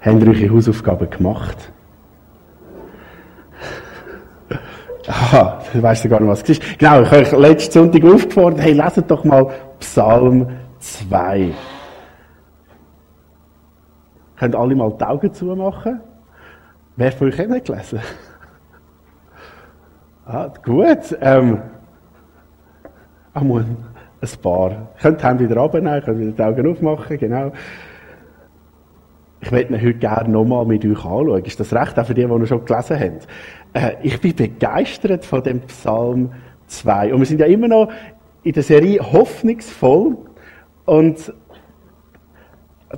Habt 0.00 0.22
ihr 0.22 0.28
eure 0.28 0.54
Hausaufgaben 0.54 1.10
gemacht? 1.10 1.72
Aha, 5.08 5.62
weißt 5.72 6.04
ja 6.04 6.10
gar 6.10 6.20
nicht, 6.20 6.28
was 6.28 6.42
es 6.42 6.48
ist. 6.50 6.78
Genau, 6.78 7.02
ich 7.02 7.10
habe 7.10 7.22
euch 7.22 7.32
letzten 7.32 7.72
Sonntag 7.72 8.04
aufgefordert, 8.04 8.60
hey, 8.60 8.72
leset 8.72 9.08
doch 9.08 9.24
mal 9.24 9.52
Psalm 9.78 10.48
2. 10.80 11.52
Könnt 14.36 14.56
alle 14.56 14.74
mal 14.74 14.92
die 14.98 15.04
Augen 15.04 15.32
zumachen? 15.32 16.00
Wer 16.96 17.12
von 17.12 17.28
euch 17.28 17.38
hat 17.38 17.48
nicht 17.48 17.66
gelesen? 17.66 18.00
ah, 20.26 20.48
gut. 20.64 21.16
Ähm, 21.20 21.62
ah, 23.32 23.40
ein 23.40 23.76
paar. 24.42 24.88
Könnt 25.00 25.20
die 25.20 25.26
Hände 25.26 25.48
wieder 25.48 25.60
runternehmen, 25.60 26.02
könnt 26.02 26.18
wieder 26.18 26.32
die 26.32 26.42
Augen 26.42 26.70
aufmachen, 26.70 27.18
genau. 27.18 27.52
Ich 29.46 29.52
möchte 29.52 29.74
ihn 29.74 29.80
heute 29.80 29.94
gerne 29.94 30.28
nochmal 30.28 30.66
mit 30.66 30.84
euch 30.84 31.04
anschauen. 31.04 31.44
Ist 31.44 31.60
das 31.60 31.72
recht, 31.72 31.96
auch 31.96 32.04
für 32.04 32.14
die, 32.14 32.26
die 32.26 32.32
ihn 32.32 32.46
schon 32.48 32.64
gelesen 32.64 32.98
haben? 32.98 33.18
Äh, 33.74 33.92
ich 34.02 34.20
bin 34.20 34.34
begeistert 34.34 35.24
von 35.24 35.40
dem 35.40 35.60
Psalm 35.60 36.32
2. 36.66 37.14
Und 37.14 37.20
wir 37.20 37.26
sind 37.26 37.38
ja 37.38 37.46
immer 37.46 37.68
noch 37.68 37.92
in 38.42 38.52
der 38.52 38.64
Serie 38.64 38.98
hoffnungsvoll. 38.98 40.16
Und 40.84 41.32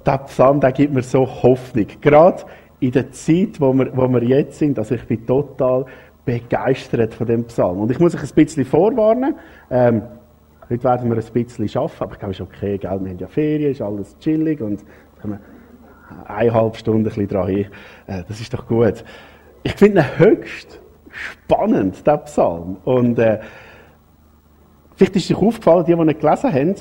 der 0.07 0.19
Psalm, 0.19 0.59
der 0.61 0.73
gibt 0.73 0.95
mir 0.95 1.02
so 1.02 1.27
Hoffnung. 1.27 1.87
Gerade 2.01 2.45
in 2.80 2.93
der 2.93 3.10
Zeit, 3.10 3.60
wo 3.60 3.74
wir, 3.74 3.95
wo 3.95 4.09
wir 4.09 4.24
jetzt 4.24 4.59
sind. 4.59 4.79
Also 4.79 4.95
ich 4.95 5.05
bin 5.05 5.27
total 5.27 5.85
begeistert 6.24 7.12
von 7.12 7.27
dem 7.27 7.45
Psalm. 7.45 7.80
Und 7.80 7.91
ich 7.91 8.01
muss 8.01 8.15
euch 8.15 8.23
ein 8.23 8.35
bisschen 8.35 8.65
vorwarnen. 8.65 9.35
Ähm, 9.71 10.01
heute 10.71 10.83
werden 10.83 11.10
wir 11.10 11.19
ein 11.19 11.33
bisschen 11.45 11.69
arbeiten, 11.79 12.02
aber 12.05 12.12
ich 12.12 12.19
glaube, 12.19 12.33
es 12.33 12.41
ist 12.41 12.46
okay, 12.46 12.79
gell? 12.79 12.99
wir 13.02 13.10
haben 13.10 13.19
ja 13.19 13.27
Ferien, 13.27 13.73
ist 13.73 13.83
alles 13.83 14.19
chillig 14.19 14.62
und 14.62 14.83
können 15.21 15.38
eineinhalb 16.27 16.77
Stunden 16.77 17.11
ein 17.11 17.29
dran 17.29 17.48
hin. 17.48 17.67
Äh, 18.07 18.23
das 18.29 18.41
ist 18.41 18.53
doch 18.53 18.66
gut. 18.66 19.05
Ich 19.62 19.73
finde 19.73 20.01
ihn 20.01 20.19
höchst 20.19 20.80
spannend, 21.10 22.07
der 22.07 22.19
Psalm. 22.19 22.77
Und 22.85 23.19
äh, 23.19 23.41
vielleicht 24.97 25.16
ist 25.16 25.30
euch 25.30 25.37
aufgefallen, 25.37 25.85
die, 25.85 25.95
die 25.95 26.01
ihn 26.01 26.19
gelesen 26.19 26.52
haben, 26.52 26.74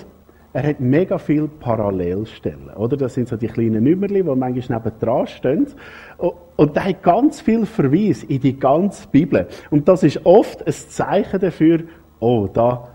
er 0.53 0.69
hat 0.69 0.79
mega 0.79 1.17
viele 1.17 1.47
Parallelstellen. 1.47 2.69
Oder? 2.75 2.97
Das 2.97 3.13
sind 3.13 3.27
so 3.27 3.35
die 3.35 3.47
kleinen 3.47 3.83
Nummerli, 3.83 4.23
die 4.23 4.35
manchmal 4.35 4.81
neben 4.83 4.99
dran 4.99 5.27
stehen. 5.27 5.67
Und 6.55 6.75
er 6.75 6.83
hat 6.85 7.03
ganz 7.03 7.41
viel 7.41 7.65
Verweis 7.65 8.23
in 8.23 8.39
die 8.39 8.57
ganze 8.57 9.07
Bibel. 9.07 9.47
Und 9.69 9.87
das 9.87 10.03
ist 10.03 10.25
oft 10.25 10.65
ein 10.65 10.73
Zeichen 10.73 11.39
dafür, 11.39 11.83
oh, 12.19 12.47
da, 12.51 12.87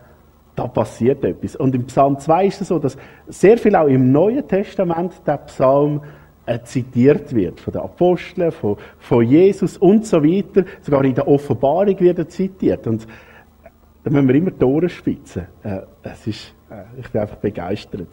da 0.56 0.66
passiert 0.66 1.24
etwas. 1.24 1.54
Und 1.54 1.74
im 1.74 1.86
Psalm 1.86 2.18
2 2.18 2.46
ist 2.46 2.62
es 2.62 2.68
so, 2.68 2.78
dass 2.78 2.96
sehr 3.28 3.58
viel 3.58 3.76
auch 3.76 3.86
im 3.86 4.10
Neuen 4.10 4.48
Testament 4.48 5.12
der 5.26 5.36
Psalm 5.38 6.00
zitiert 6.64 7.34
wird. 7.34 7.60
Von 7.60 7.72
den 7.72 7.82
Aposteln, 7.82 8.50
von, 8.52 8.76
von 8.98 9.24
Jesus 9.24 9.76
und 9.78 10.06
so 10.06 10.22
weiter. 10.22 10.64
Sogar 10.80 11.04
in 11.04 11.14
der 11.14 11.26
Offenbarung 11.28 11.98
wird 12.00 12.18
er 12.18 12.28
zitiert. 12.28 12.86
Und 12.86 13.06
da 14.02 14.10
müssen 14.10 14.28
wir 14.28 14.34
immer 14.34 14.50
die 14.50 14.64
Ohren 14.64 14.88
spitzen. 14.88 15.46
Äh, 15.62 15.80
es 16.02 16.26
ist, 16.26 16.54
äh, 16.70 17.00
ich 17.00 17.08
bin 17.10 17.20
einfach 17.20 17.36
begeistert. 17.36 18.08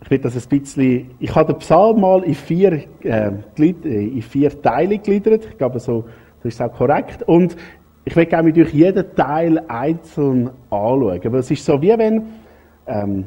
Ich 0.00 0.10
will 0.10 0.18
das 0.18 0.36
ein 0.36 0.48
bisschen, 0.48 1.10
ich 1.18 1.34
habe 1.34 1.52
den 1.52 1.58
Psalm 1.58 2.00
mal 2.00 2.22
in 2.22 2.34
vier, 2.34 2.84
äh, 3.02 3.30
in 3.56 4.22
vier 4.22 4.62
Teile 4.62 4.98
gegliedert. 4.98 5.46
Ich 5.50 5.58
glaube, 5.58 5.80
so, 5.80 6.04
das 6.42 6.54
ist 6.54 6.62
auch 6.62 6.72
korrekt. 6.72 7.22
Und 7.24 7.56
ich 8.04 8.16
will 8.16 8.26
gerne 8.26 8.44
mit 8.44 8.58
euch 8.58 8.72
jeden 8.72 9.14
Teil 9.14 9.62
einzeln 9.68 10.50
anschauen. 10.70 11.20
Weil 11.22 11.40
es 11.40 11.50
ist 11.50 11.64
so, 11.64 11.80
wie 11.82 11.96
wenn 11.98 12.26
ähm, 12.86 13.24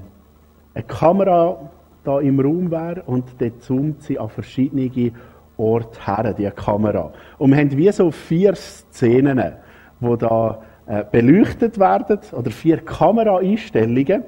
eine 0.73 0.83
Kamera 0.85 1.69
da 2.03 2.19
im 2.19 2.39
Raum 2.39 2.71
wäre 2.71 3.03
und 3.03 3.25
dort 3.39 3.61
zoomt 3.61 4.01
sie 4.03 4.17
an 4.17 4.29
verschiedene 4.29 5.11
Orte 5.57 6.05
her, 6.05 6.33
die 6.33 6.49
Kamera. 6.49 7.11
Und 7.37 7.51
wir 7.51 7.57
haben 7.57 7.77
wie 7.77 7.91
so 7.91 8.09
vier 8.11 8.55
Szenen, 8.55 9.53
wo 9.99 10.15
da 10.15 10.61
äh, 10.87 11.03
beleuchtet 11.09 11.77
werden, 11.79 12.19
oder 12.31 12.49
vier 12.49 12.77
Kameraeinstellungen, 12.77 14.23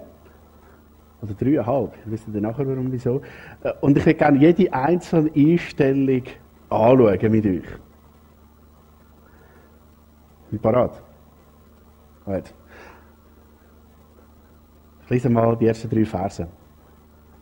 oder 1.22 1.34
dreieinhalb, 1.34 1.94
wissen 2.06 2.34
dann 2.34 2.44
nachher 2.44 2.68
warum, 2.68 2.92
wieso. 2.92 3.22
Äh, 3.64 3.72
und 3.82 3.98
ich 3.98 4.06
würde 4.06 4.18
gerne 4.18 4.38
jede 4.38 4.72
einzelne 4.72 5.32
Einstellung 5.36 6.24
anschauen 6.70 7.32
mit 7.32 7.46
euch. 7.46 7.64
Sind 10.50 10.62
parat? 10.62 11.02
Gut. 12.26 12.54
Ich 15.04 15.10
lese 15.10 15.30
mal 15.30 15.58
die 15.58 15.68
ersten 15.68 15.90
drei 15.90 16.06
Verse. 16.06 16.48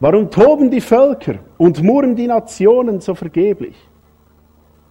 Warum 0.01 0.31
toben 0.31 0.71
die 0.71 0.81
Völker 0.81 1.35
und 1.59 1.83
murren 1.83 2.15
die 2.15 2.25
Nationen 2.25 3.01
so 3.01 3.13
vergeblich? 3.13 3.75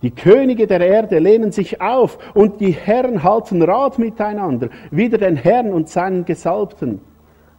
Die 0.02 0.12
Könige 0.12 0.68
der 0.68 0.80
Erde 0.80 1.18
lehnen 1.18 1.50
sich 1.50 1.80
auf 1.80 2.16
und 2.32 2.60
die 2.60 2.70
Herren 2.70 3.24
halten 3.24 3.60
Rat 3.60 3.98
miteinander, 3.98 4.68
wider 4.92 5.18
den 5.18 5.34
Herrn 5.34 5.72
und 5.72 5.88
seinen 5.88 6.24
Gesalbten. 6.24 7.00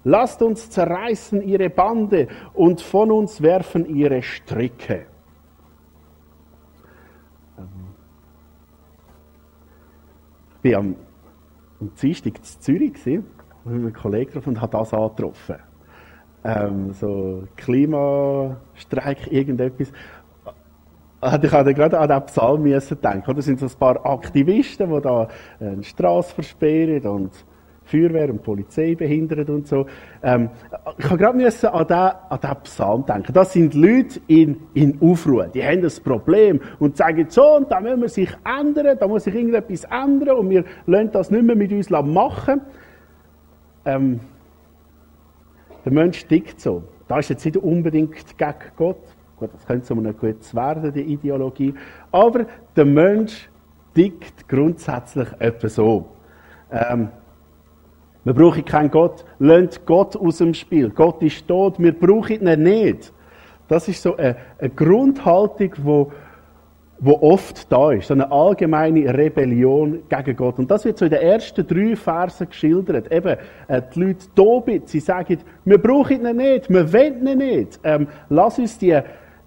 Lasst 0.06 0.42
uns 0.42 0.70
zerreißen 0.70 1.42
ihre 1.44 1.70
Bande 1.70 2.30
und 2.54 2.80
von 2.80 3.12
uns 3.12 3.42
werfen 3.42 3.86
ihre 3.86 4.24
Stricke. 4.24 5.08
Ich 10.64 10.72
war 10.72 10.80
am, 10.80 10.96
am 11.82 11.92
Dienstag 12.02 12.38
in 12.38 12.44
Zürich 12.44 13.06
mit 13.06 13.26
einem 13.66 13.92
Kollegen 13.92 14.42
und 14.46 14.62
habe 14.62 14.78
das 14.78 14.94
angetroffen 14.94 15.71
ähm, 16.44 16.94
so 16.94 17.44
Klimastreik, 17.56 19.32
irgendetwas. 19.32 19.92
Ich 21.24 21.52
hatte 21.52 21.74
gerade 21.74 22.00
an 22.00 22.08
diesen 22.08 22.26
Psalm 22.26 22.64
denken. 22.64 23.36
Das 23.36 23.46
sind 23.46 23.60
so 23.60 23.68
ein 23.68 23.72
paar 23.80 24.04
Aktivisten, 24.06 24.92
die 24.92 25.02
da 25.02 25.28
eine 25.60 25.84
Straße 25.84 26.34
versperren 26.34 27.06
und 27.06 27.32
Feuerwehr 27.84 28.30
und 28.30 28.42
Polizei 28.42 28.96
behindern 28.96 29.48
und 29.48 29.68
so. 29.68 29.86
Ähm, 30.24 30.50
ich 30.98 31.06
habe 31.06 31.18
gerade 31.18 31.38
müssen 31.38 31.74
an 31.74 31.86
diesen, 31.86 31.96
an 32.30 32.40
diesen 32.42 32.64
Psalm 32.64 33.06
denken. 33.06 33.34
Das 33.34 33.54
sind 33.54 33.74
Leute 33.74 34.20
in, 34.28 34.58
in 34.74 34.98
Aufruhr. 35.02 35.48
Die 35.48 35.64
haben 35.64 35.84
ein 35.84 36.04
Problem 36.04 36.60
und 36.80 36.98
sagen 36.98 37.26
so, 37.30 37.58
und 37.58 37.72
da 37.72 37.80
müssen 37.80 38.02
wir 38.02 38.10
sich 38.10 38.30
ändern, 38.46 38.98
da 39.00 39.08
muss 39.08 39.26
sich 39.26 39.36
irgendetwas 39.36 39.84
ändern 39.84 40.38
und 40.38 40.50
wir 40.50 40.64
lassen 40.86 41.12
das 41.12 41.32
nicht 41.32 41.44
mehr 41.44 41.56
mit 41.56 41.72
uns 41.72 41.90
machen. 41.90 42.62
Ähm, 43.84 44.20
der 45.86 45.92
Mensch 45.92 46.26
tickt 46.26 46.60
so. 46.60 46.84
Da 47.08 47.20
ist 47.20 47.30
jetzt 47.30 47.46
nicht 47.46 47.58
unbedingt 47.58 48.38
gegen 48.38 48.54
Gott. 48.78 49.02
Gut, 49.38 49.50
das 49.54 49.66
könnte 49.66 49.86
so 49.86 49.96
eine 49.96 50.14
gutes 50.14 50.54
werden, 50.54 50.94
die 50.94 51.02
Ideologie. 51.02 51.74
Aber 52.12 52.46
der 52.76 52.86
Mensch 52.86 53.50
tickt 53.94 54.48
grundsätzlich 54.48 55.28
etwa 55.40 55.68
so. 55.68 56.10
Ähm, 56.72 57.10
wir 58.24 58.34
brauchen 58.34 58.64
keinen 58.64 58.92
Gott. 58.92 59.26
Lönt 59.40 59.86
Gott 59.86 60.16
aus 60.16 60.38
dem 60.38 60.54
Spiel. 60.54 60.90
Gott 60.92 61.22
ist 61.24 61.48
tot. 61.48 61.80
Wir 61.80 61.92
brauchen 61.92 62.48
ihn 62.48 62.64
nicht. 62.64 63.12
Das 63.68 63.88
ist 63.88 64.04
so 64.04 64.16
eine, 64.16 64.36
eine 64.60 64.70
Grundhaltung, 64.70 65.74
die 65.76 66.06
wo 67.04 67.18
oft 67.20 67.72
da 67.72 67.92
ist, 67.92 68.08
so 68.08 68.14
eine 68.14 68.32
allgemeine 68.32 69.12
Rebellion 69.12 70.04
gegen 70.08 70.36
Gott. 70.36 70.60
Und 70.60 70.70
das 70.70 70.86
wird 70.86 71.00
so 71.00 71.06
in 71.06 71.12
den 71.12 71.22
ersten 71.22 71.66
drei 71.66 71.96
Versen 71.96 72.48
geschildert. 72.48 73.12
Eben, 73.12 73.38
äh, 73.68 73.82
die 73.94 74.00
Leute 74.00 74.28
Tobit, 74.36 74.88
sie 74.88 75.00
sagen, 75.00 75.40
wir 75.66 75.80
brauchen 75.80 76.24
ihn 76.24 76.38
nicht, 76.38 76.70
wir 76.70 76.94
wollen 76.94 77.26
ihn 77.26 77.38
nicht. 77.40 77.80
Ähm, 77.84 78.08
lass 78.30 78.60
uns 78.60 78.78
die, 78.78 79.00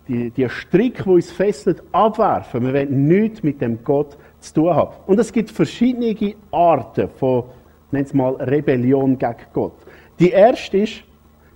die, 0.08 0.30
die 0.30 0.48
Strick, 0.48 1.04
die 1.04 1.08
uns 1.08 1.30
fesselt, 1.30 1.80
abwerfen. 1.92 2.66
Wir 2.66 2.74
wollen 2.74 3.06
nichts 3.06 3.44
mit 3.44 3.60
dem 3.60 3.84
Gott 3.84 4.18
zu 4.40 4.54
tun 4.54 4.74
haben. 4.74 4.90
Und 5.06 5.20
es 5.20 5.32
gibt 5.32 5.52
verschiedene 5.52 6.34
Arten 6.50 7.08
von, 7.08 7.44
nennt 7.92 8.08
es 8.08 8.14
mal, 8.14 8.34
Rebellion 8.34 9.16
gegen 9.16 9.36
Gott. 9.52 9.76
Die 10.18 10.30
erste 10.30 10.78
ist, 10.78 11.04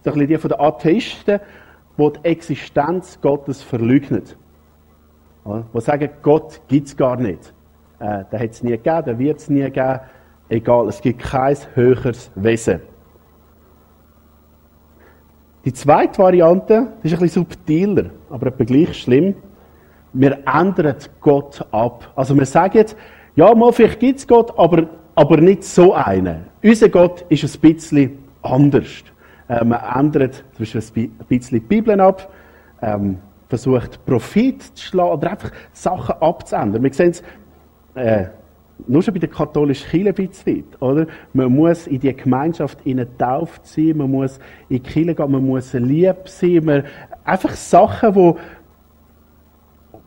so 0.04 0.10
ein 0.10 0.14
bisschen 0.14 0.28
die 0.28 0.38
von 0.38 0.50
den 0.50 0.60
Atheisten, 0.60 1.41
die 1.98 2.12
die 2.12 2.28
Existenz 2.28 3.20
Gottes 3.20 3.62
verleugnet. 3.62 4.37
Die 5.75 5.81
sagen, 5.81 6.11
Gott 6.23 6.61
gibt 6.69 6.89
es 6.89 6.97
gar 6.97 7.17
nicht. 7.17 7.53
Äh, 8.00 8.25
den 8.31 8.41
hat 8.41 8.50
es 8.50 8.62
nie 8.62 8.71
gegeben, 8.71 9.05
den 9.05 9.19
wird 9.19 9.39
es 9.39 9.49
nie 9.49 9.71
geben. 9.71 10.00
Egal, 10.49 10.89
es 10.89 11.00
gibt 11.00 11.21
kein 11.21 11.56
höheres 11.75 12.31
Wesen. 12.35 12.81
Die 15.65 15.73
zweite 15.73 16.19
Variante 16.23 16.89
ist 17.03 17.12
ein 17.12 17.21
bisschen 17.21 17.45
subtiler, 17.45 18.06
aber 18.31 18.47
etwa 18.47 18.65
gleich 18.65 18.97
schlimm. 18.97 19.35
Wir 20.12 20.39
ändern 20.47 20.97
Gott 21.21 21.67
ab. 21.71 22.11
Also 22.17 22.35
wir 22.35 22.47
sagen 22.47 22.79
jetzt, 22.79 22.97
ja, 23.37 23.55
mal 23.55 23.73
vielleicht 23.73 24.00
gibt 24.00 24.21
es 24.21 24.27
Gott, 24.27 24.59
aber, 24.59 24.89
aber 25.15 25.37
nicht 25.37 25.65
so 25.65 25.93
einen. 25.93 26.47
Unser 26.62 26.89
Gott 26.89 27.27
ist 27.29 27.45
ein 27.45 27.61
bisschen 27.61 28.19
anders. 28.41 28.87
Äh, 29.49 29.65
man 29.65 29.81
ändert 29.95 30.45
zum 30.55 30.65
Beispiel 30.65 31.11
ein 31.19 31.27
bisschen 31.27 31.61
die 31.61 31.67
Bibel 31.67 32.00
ab. 32.00 32.33
Ähm, 32.81 33.19
versucht, 33.49 34.05
Profit 34.05 34.62
zu 34.62 34.85
schlagen 34.87 35.12
oder 35.12 35.31
einfach 35.33 35.50
Sachen 35.73 36.15
abzuändern. 36.21 36.83
Wir 36.83 36.93
sehen 36.93 37.11
es 37.11 37.23
äh, 37.95 38.27
nur 38.87 39.03
schon 39.03 39.15
bei 39.15 39.21
der 39.21 39.29
katholischen 39.29 39.91
Kirche 39.91 40.09
ein 40.09 40.15
bisschen 40.15 40.65
oder? 40.81 41.06
Man 41.33 41.55
muss 41.55 41.87
in 41.87 42.00
die 42.00 42.15
Gemeinschaft 42.15 42.85
getauft 42.85 43.67
sein, 43.67 43.97
man 43.97 44.11
muss 44.11 44.39
in 44.69 44.77
die 44.77 44.81
Kirche 44.81 45.15
gehen, 45.15 45.31
man 45.31 45.45
muss 45.45 45.73
lieb 45.73 46.17
sein, 46.27 46.65
man, 46.65 46.85
einfach 47.25 47.50
Sachen, 47.53 48.15
wo, 48.15 48.37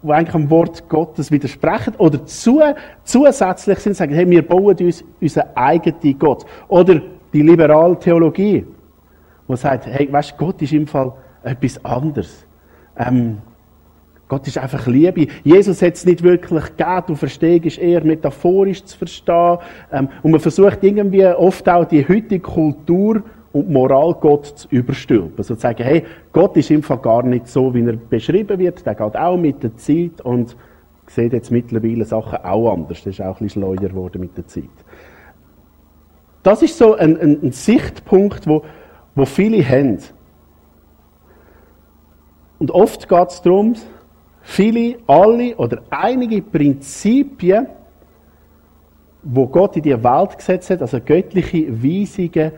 die 0.03 0.11
eigentlich 0.11 0.35
am 0.35 0.49
Wort 0.49 0.87
Gottes 0.89 1.31
widersprechen 1.31 1.95
oder 1.97 2.25
zu, 2.25 2.61
zusätzlich 3.03 3.79
sind, 3.79 3.95
sagen, 3.95 4.13
hey, 4.13 4.29
wir 4.29 4.47
bauen 4.47 4.75
uns 4.79 5.03
unseren 5.19 5.55
eigenen 5.55 6.17
Gott. 6.17 6.45
Oder 6.67 7.01
die 7.33 7.41
liberale 7.41 7.97
Theologie, 7.99 8.65
die 9.47 9.55
sagt, 9.55 9.85
hey, 9.85 10.11
weißt, 10.11 10.37
Gott 10.37 10.61
ist 10.61 10.73
im 10.73 10.87
Fall 10.87 11.13
etwas 11.43 11.83
anderes. 11.83 12.45
Ähm, 13.01 13.37
Gott 14.27 14.47
ist 14.47 14.57
einfach 14.57 14.87
Liebe. 14.87 15.27
Jesus 15.43 15.81
hat 15.81 15.95
es 15.95 16.05
nicht 16.05 16.23
wirklich 16.23 16.63
gegeben. 16.77 17.03
Du 17.07 17.15
verstehst, 17.15 17.65
ist 17.65 17.79
eher 17.79 18.03
metaphorisch 18.03 18.83
zu 18.85 18.97
verstehen. 18.97 19.57
Ähm, 19.91 20.07
und 20.23 20.31
man 20.31 20.39
versucht 20.39 20.83
irgendwie 20.83 21.25
oft 21.25 21.67
auch 21.67 21.85
die 21.85 22.07
heutige 22.07 22.39
Kultur 22.39 23.23
und 23.51 23.69
Moral 23.69 24.15
Gott 24.21 24.45
zu 24.45 24.67
überstülpen. 24.69 25.33
Also 25.37 25.55
zu 25.55 25.61
sagen, 25.61 25.83
hey, 25.83 26.05
Gott 26.31 26.55
ist 26.55 26.71
im 26.71 26.81
Fall 26.81 26.99
gar 26.99 27.23
nicht 27.23 27.47
so, 27.47 27.73
wie 27.73 27.81
er 27.85 27.97
beschrieben 27.97 28.57
wird. 28.57 28.85
Der 28.85 28.95
geht 28.95 29.17
auch 29.17 29.37
mit 29.37 29.63
der 29.63 29.75
Zeit 29.75 30.21
und 30.23 30.55
sieht 31.07 31.33
jetzt 31.33 31.51
mittlerweile 31.51 32.05
Sachen 32.05 32.37
auch 32.37 32.71
anders. 32.71 33.03
Das 33.03 33.07
ist 33.07 33.21
auch 33.21 33.41
ein 33.41 33.47
bisschen 33.47 33.61
schleuer 33.61 33.75
geworden 33.75 34.21
mit 34.21 34.37
der 34.37 34.47
Zeit. 34.47 34.63
Das 36.43 36.61
ist 36.61 36.77
so 36.77 36.95
ein, 36.95 37.19
ein, 37.19 37.39
ein 37.43 37.51
Sichtpunkt, 37.51 38.47
wo, 38.47 38.63
wo 39.13 39.25
viele 39.25 39.67
haben. 39.67 39.97
Und 42.61 42.69
oft 42.69 43.09
geht 43.09 43.29
es 43.29 43.41
darum, 43.41 43.73
viele, 44.43 44.99
alle 45.07 45.55
oder 45.55 45.81
einige 45.89 46.43
Prinzipien, 46.43 47.65
wo 49.23 49.47
Gott 49.47 49.77
in 49.77 49.81
die 49.81 50.03
Welt 50.03 50.37
gesetzt 50.37 50.69
hat, 50.69 50.83
also 50.83 50.99
göttliche 50.99 51.83
Weisungen, 51.83 52.51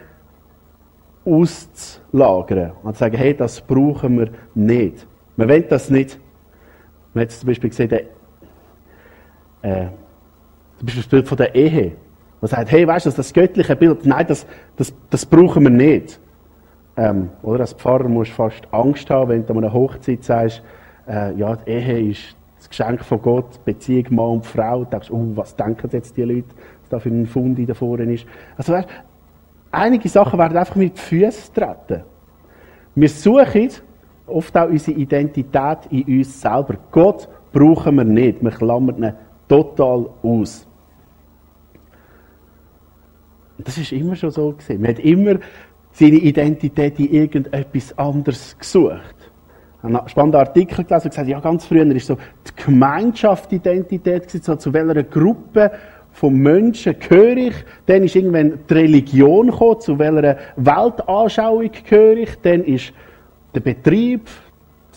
auszulagern. 1.23 2.73
Und 2.83 2.95
zu 2.95 2.99
sagen, 2.99 3.15
hey, 3.15 3.33
das 3.33 3.61
brauchen 3.61 4.19
wir 4.19 4.31
nicht. 4.53 5.07
Man 5.37 5.47
will 5.47 5.61
das 5.61 5.89
nicht. 5.89 6.19
Man 7.13 7.21
hat 7.21 7.31
zum 7.31 7.47
Beispiel 7.47 7.69
gesehen, 7.69 7.87
der, 7.87 8.01
äh, 9.61 9.87
zum 10.79 10.85
Beispiel 10.85 11.01
das 11.01 11.07
Bild 11.07 11.27
von 11.29 11.37
der 11.37 11.55
Ehe. 11.55 11.93
Man 12.41 12.49
sagt, 12.49 12.73
hey, 12.73 12.85
weißt 12.85 13.05
du, 13.05 13.09
das 13.11 13.31
göttliche 13.31 13.77
Bild, 13.77 14.05
nein, 14.05 14.27
das, 14.27 14.45
das, 14.75 14.93
das 15.09 15.25
brauchen 15.25 15.63
wir 15.63 15.69
nicht. 15.69 16.19
Ähm, 16.95 17.29
oder 17.41 17.61
als 17.61 17.73
Pfarrer 17.73 18.07
musst 18.07 18.31
du 18.31 18.35
fast 18.35 18.67
Angst 18.71 19.09
haben, 19.09 19.29
wenn 19.29 19.45
du 19.45 19.53
an 19.53 19.59
einer 19.59 19.73
Hochzeit 19.73 20.23
sagst, 20.23 20.61
äh, 21.07 21.33
ja, 21.35 21.55
die 21.55 21.71
Ehe 21.71 22.11
ist 22.11 22.35
das 22.57 22.69
Geschenk 22.69 23.03
von 23.03 23.21
Gott, 23.21 23.63
Beziehung 23.65 24.05
Mann 24.15 24.29
und 24.29 24.45
Frau. 24.45 24.83
Du 24.83 24.91
denkst, 24.91 25.11
oh, 25.11 25.31
was 25.35 25.55
denken 25.55 25.89
jetzt 25.91 26.15
die 26.15 26.23
Leute, 26.23 26.49
was 26.81 26.89
da 26.89 26.99
für 26.99 27.09
ein 27.09 27.25
Fundi 27.25 27.65
da 27.65 27.73
vorne 27.73 28.13
ist. 28.13 28.25
Also 28.57 28.73
weißt, 28.73 28.87
einige 29.71 30.07
Sachen 30.07 30.39
werden 30.39 30.57
einfach 30.57 30.75
mit 30.75 30.97
Füßen 30.97 31.53
treten. 31.53 32.03
Wir 32.95 33.09
suchen 33.09 33.69
oft 34.27 34.55
auch 34.55 34.69
unsere 34.69 34.97
Identität 34.97 35.79
in 35.89 36.19
uns 36.19 36.39
selber. 36.39 36.75
Gott 36.91 37.27
brauchen 37.51 37.95
wir 37.95 38.03
nicht. 38.03 38.41
Wir 38.41 38.51
klammern 38.51 39.03
ihn 39.03 39.13
total 39.47 40.09
aus. 40.21 40.67
Das 43.57 43.77
ist 43.77 43.91
immer 43.91 44.15
schon 44.15 44.31
so 44.31 44.51
gewesen. 44.51 44.81
Man 44.81 44.91
hat 44.91 44.99
immer 44.99 45.35
seine 45.93 46.17
Identität 46.17 46.99
in 46.99 47.11
irgendetwas 47.11 47.97
anderes 47.97 48.57
gesucht. 48.57 49.15
Ein 49.81 49.99
spannender 50.07 50.39
Artikel 50.39 50.83
gelesen 50.83 51.05
und 51.05 51.11
gesagt, 51.11 51.27
ja, 51.27 51.39
ganz 51.39 51.65
früher 51.65 51.87
war 51.87 51.99
so 51.99 52.15
die 52.15 52.63
Gemeinschaftsidentität, 52.65 54.29
so 54.29 54.55
zu 54.55 54.73
welcher 54.73 55.03
Gruppe 55.03 55.71
von 56.13 56.35
Menschen 56.35 56.95
gehöre 56.99 57.37
ich, 57.37 57.55
dann 57.85 58.03
ist 58.03 58.15
irgendwann 58.15 58.59
die 58.69 58.73
Religion 58.73 59.47
gekommen, 59.47 59.81
zu 59.81 59.99
welcher 59.99 60.37
Weltanschauung 60.55 61.71
gehöre 61.87 62.17
ich, 62.17 62.29
dann 62.41 62.63
ist 62.63 62.93
der 63.53 63.59
Betrieb, 63.59 64.27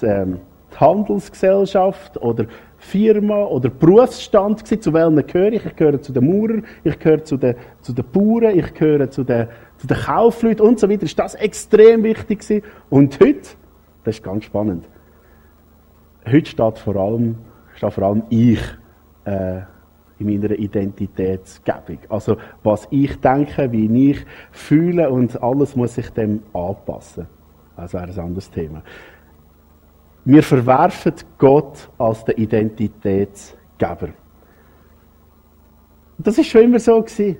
die, 0.00 0.06
ähm, 0.06 0.38
die 0.72 0.76
Handelsgesellschaft 0.78 2.18
oder 2.18 2.46
Firma 2.78 3.44
oder 3.44 3.70
Berufsstand 3.70 4.66
zu 4.66 4.92
welchen 4.92 5.26
gehöre 5.26 5.52
ich. 5.52 5.66
Ich 5.66 5.76
gehöre 5.76 6.00
zu 6.00 6.12
den 6.12 6.26
Maurern, 6.26 6.64
ich 6.84 6.98
gehöre 6.98 7.24
zu 7.24 7.36
den, 7.36 7.56
zu 7.80 7.92
den 7.92 8.04
Bauern, 8.12 8.56
ich 8.56 8.74
gehöre 8.74 9.10
zu 9.10 9.24
den, 9.24 9.48
zu 9.86 9.94
den 9.94 10.02
Kaufleuten 10.02 10.66
und 10.66 10.80
so 10.80 10.88
weiter. 10.88 11.04
Ist 11.04 11.18
das 11.18 11.34
extrem 11.34 12.02
wichtig 12.02 12.40
gewesen. 12.40 12.64
Und 12.90 13.18
heute, 13.20 13.48
das 14.04 14.16
ist 14.16 14.22
ganz 14.22 14.44
spannend, 14.44 14.88
heute 16.30 16.50
steht 16.50 16.78
vor 16.78 16.96
allem, 16.96 17.36
steht 17.74 17.92
vor 17.92 18.04
allem 18.04 18.22
ich, 18.30 18.60
äh, 19.24 19.60
in 20.18 20.26
meiner 20.26 20.52
Identitätsgebung. 20.52 21.98
Also, 22.08 22.36
was 22.62 22.88
ich 22.90 23.20
denke, 23.20 23.70
wie 23.70 24.10
ich 24.10 24.24
fühle 24.50 25.10
und 25.10 25.42
alles 25.42 25.76
muss 25.76 25.94
sich 25.94 26.08
dem 26.10 26.42
anpassen. 26.54 27.26
Das 27.76 27.92
wäre 27.92 28.04
ein 28.04 28.18
anderes 28.18 28.50
Thema. 28.50 28.82
Wir 30.24 30.42
verwerfen 30.42 31.12
Gott 31.36 31.90
als 31.98 32.24
den 32.24 32.36
Identitätsgeber. 32.36 34.08
Das 36.18 36.38
ist 36.38 36.46
schon 36.46 36.62
immer 36.62 36.78
so 36.78 37.02
gewesen. 37.02 37.36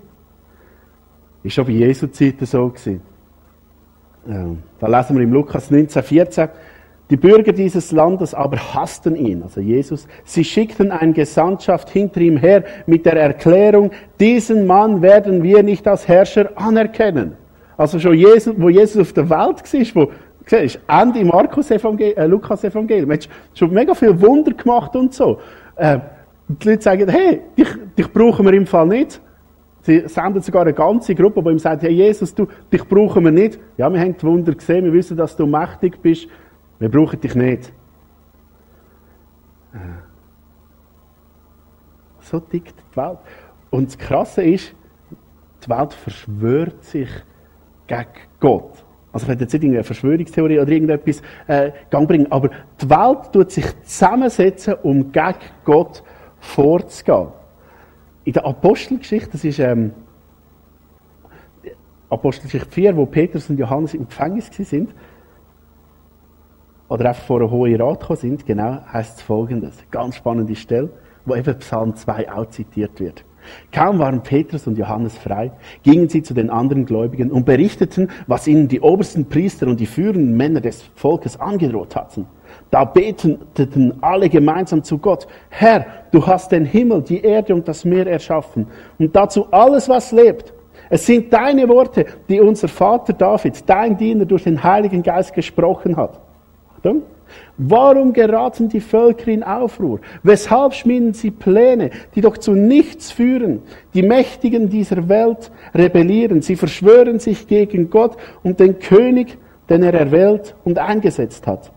Ist 1.47 1.53
schon 1.53 1.67
bei 1.67 1.73
Jesu 1.73 2.09
Zeiten 2.09 2.45
so 2.45 2.69
gewesen. 2.69 3.01
Ja. 4.29 4.47
Da 4.81 4.87
lesen 4.89 5.17
wir 5.17 5.23
im 5.23 5.33
Lukas 5.33 5.71
19, 5.71 6.03
14. 6.03 6.49
Die 7.09 7.17
Bürger 7.17 7.53
dieses 7.53 7.93
Landes 7.93 8.35
aber 8.35 8.57
hassten 8.57 9.15
ihn, 9.15 9.45
also 9.45 9.61
Jesus. 9.61 10.09
Sie 10.25 10.43
schickten 10.43 10.91
eine 10.91 11.13
Gesandtschaft 11.13 11.91
hinter 11.91 12.21
ihm 12.21 12.37
her 12.37 12.65
mit 12.87 13.07
der 13.07 13.13
Erklärung, 13.13 13.93
diesen 14.19 14.67
Mann 14.67 15.03
werden 15.03 15.45
wir 15.45 15.63
nicht 15.63 15.87
als 15.87 16.09
Herrscher 16.09 16.51
anerkennen. 16.57 17.37
Also 17.77 18.01
schon 18.01 18.15
Jesus, 18.15 18.57
wo 18.59 18.69
Jesus 18.69 19.03
auf 19.03 19.13
der 19.13 19.31
Welt 19.31 19.95
war, 19.95 20.09
wo, 20.09 20.11
siehst, 20.47 20.81
Ende 20.89 21.25
Markus 21.25 21.71
Evangelium, 21.71 22.19
äh, 22.19 22.27
Lukas 22.27 22.65
Evangelium, 22.65 23.13
hat 23.13 23.29
schon 23.55 23.73
mega 23.73 23.95
viel 23.95 24.21
Wunder 24.21 24.53
gemacht 24.53 24.97
und 24.97 25.15
so. 25.15 25.39
Äh, 25.77 26.01
die 26.49 26.71
Leute 26.71 26.83
sagen, 26.83 27.09
hey, 27.09 27.43
dich, 27.57 27.69
dich 27.97 28.13
brauchen 28.13 28.45
wir 28.45 28.53
im 28.53 28.67
Fall 28.67 28.89
nicht. 28.89 29.21
Sie 29.87 30.03
senden 30.09 30.43
sogar 30.43 30.63
eine 30.63 30.75
ganze 30.75 31.15
Gruppe, 31.15 31.41
die 31.45 31.51
ihm 31.51 31.61
sagt, 31.61 31.85
hey 31.85 31.93
Jesus, 31.93 32.35
du, 32.35 32.49
dich 32.73 32.85
brauchen 32.89 33.23
wir 33.23 33.31
nicht. 33.31 33.61
Ja, 33.77 33.89
wir 33.89 34.01
haben 34.01 34.17
die 34.17 34.27
Wunder 34.27 34.53
gesehen, 34.53 34.85
wir 34.85 34.93
wissen, 34.93 35.17
dass 35.17 35.37
du 35.37 35.47
mächtig 35.47 36.03
bist. 36.03 36.27
Wir 36.81 36.89
brauchen 36.89 37.21
dich 37.21 37.37
nicht. 37.37 37.73
Äh. 39.73 39.79
So 42.19 42.41
tickt 42.41 42.75
die 42.93 42.97
Welt. 42.97 43.19
Und 43.71 43.87
das 43.87 43.97
Krasse 43.97 44.43
ist, 44.43 44.75
die 45.65 45.71
Welt 45.71 45.93
verschwört 45.93 46.83
sich 46.83 47.09
gegen 47.87 48.07
Gott. 48.41 48.85
Also 49.13 49.23
ich 49.23 49.29
werde 49.29 49.45
jetzt 49.45 49.53
nicht 49.53 49.63
irgendeine 49.63 49.85
Verschwörungstheorie 49.85 50.59
oder 50.59 50.73
irgendetwas 50.73 51.23
äh, 51.47 51.71
Gang 51.91 52.09
bringen, 52.09 52.27
aber 52.33 52.51
die 52.83 52.91
Welt 52.91 53.33
tut 53.33 53.53
sich 53.53 53.67
zusammensetzen, 53.83 54.75
um 54.83 55.13
gegen 55.13 55.37
Gott 55.65 56.03
vorzugehen. 56.41 57.36
In 58.27 58.33
der 58.33 58.45
Apostelgeschichte, 58.45 59.31
das 59.31 59.45
ist 59.45 59.61
ähm, 59.61 59.93
Apostelgeschichte 62.11 62.69
4, 62.69 62.97
wo 62.97 63.07
Petrus 63.07 63.49
und 63.49 63.57
Johannes 63.57 63.95
im 63.95 64.09
Gefängnis 64.09 64.51
sind, 64.53 64.93
oder 66.89 67.09
einfach 67.09 67.23
vor 67.23 67.41
einen 67.41 67.53
hohen 67.53 67.81
Rat 67.81 68.01
gekommen 68.01 68.19
sind, 68.19 68.45
genau, 68.45 68.81
heißt 68.93 69.19
es 69.19 69.23
folgendes. 69.23 69.77
Ganz 69.93 70.17
spannende 70.17 70.57
Stelle, 70.57 70.91
wo 71.25 71.37
eben 71.37 71.57
Psalm 71.61 71.95
2 71.95 72.33
auch 72.33 72.51
zitiert 72.51 72.99
wird. 72.99 73.25
Kaum 73.71 74.01
waren 74.01 74.25
Petrus 74.25 74.67
und 74.67 74.77
Johannes 74.77 75.17
frei, 75.17 75.53
gingen 75.85 76.09
sie 76.09 76.25
zu 76.25 76.35
den 76.35 76.51
anderen 76.51 76.85
Gläubigen 76.85 77.31
und 77.31 77.47
berichteten, 77.47 78.11
was 78.27 78.49
ihnen 78.49 78.67
die 78.67 78.81
obersten 78.81 79.29
Priester 79.29 79.69
und 79.69 79.79
die 79.79 79.87
führenden 79.87 80.37
Männer 80.37 80.61
des 80.61 80.83
Volkes 80.97 81.39
angedroht 81.39 81.95
hatten. 81.95 82.27
Da 82.71 82.85
beteten 82.85 83.95
alle 84.01 84.29
gemeinsam 84.29 84.83
zu 84.83 84.99
Gott, 84.99 85.27
Herr, 85.49 85.87
du 86.11 86.27
hast 86.27 86.51
den 86.51 86.65
Himmel, 86.65 87.03
die 87.03 87.23
Erde 87.23 87.55
und 87.55 87.67
das 87.69 87.85
Meer 87.85 88.07
erschaffen 88.07 88.67
und 88.99 89.15
dazu 89.15 89.47
alles, 89.51 89.89
was 89.89 90.13
lebt. 90.13 90.53
Es 90.91 91.07
sind 91.07 91.33
deine 91.33 91.69
Worte, 91.69 92.07
die 92.29 92.41
unser 92.41 92.69
Vater 92.69 93.13
David, 93.13 93.69
dein 93.69 93.97
Diener, 93.97 94.25
durch 94.25 94.45
den 94.45 94.63
Heiligen 94.63 95.03
Geist 95.03 95.35
gesprochen 95.35 95.97
hat. 95.97 96.21
Warum 97.57 98.13
geraten 98.13 98.69
die 98.69 98.81
Völker 98.81 99.29
in 99.29 99.43
Aufruhr? 99.43 100.01
Weshalb 100.23 100.75
schmieden 100.75 101.13
sie 101.13 101.31
Pläne, 101.31 101.91
die 102.15 102.21
doch 102.21 102.39
zu 102.39 102.53
nichts 102.53 103.11
führen? 103.11 103.63
Die 103.95 104.03
Mächtigen 104.03 104.69
dieser 104.69 105.09
Welt 105.09 105.51
rebellieren. 105.75 106.43
Sie 106.43 106.55
verschwören 106.55 107.19
sich 107.19 107.49
gegen 107.49 107.91
Gott 107.91 108.17
und 108.45 108.61
den 108.61 108.79
König, 108.79 109.39
den 109.69 109.83
er 109.83 109.95
erwählt 109.95 110.55
und 110.65 110.79
eingesetzt 110.79 111.47
hat. 111.47 111.73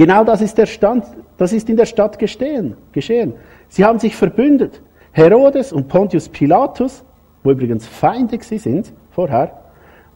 Genau 0.00 0.24
das 0.24 0.40
ist, 0.40 0.56
der 0.56 0.64
Stand, 0.64 1.04
das 1.36 1.52
ist 1.52 1.68
in 1.68 1.76
der 1.76 1.84
Stadt 1.84 2.18
geschehen, 2.18 2.74
geschehen. 2.90 3.34
Sie 3.68 3.84
haben 3.84 3.98
sich 3.98 4.16
verbündet. 4.16 4.80
Herodes 5.12 5.74
und 5.74 5.88
Pontius 5.88 6.26
Pilatus, 6.30 7.04
wo 7.42 7.50
übrigens 7.50 7.86
Feinde 7.86 8.38
sind 8.40 8.94
vorher, 9.10 9.60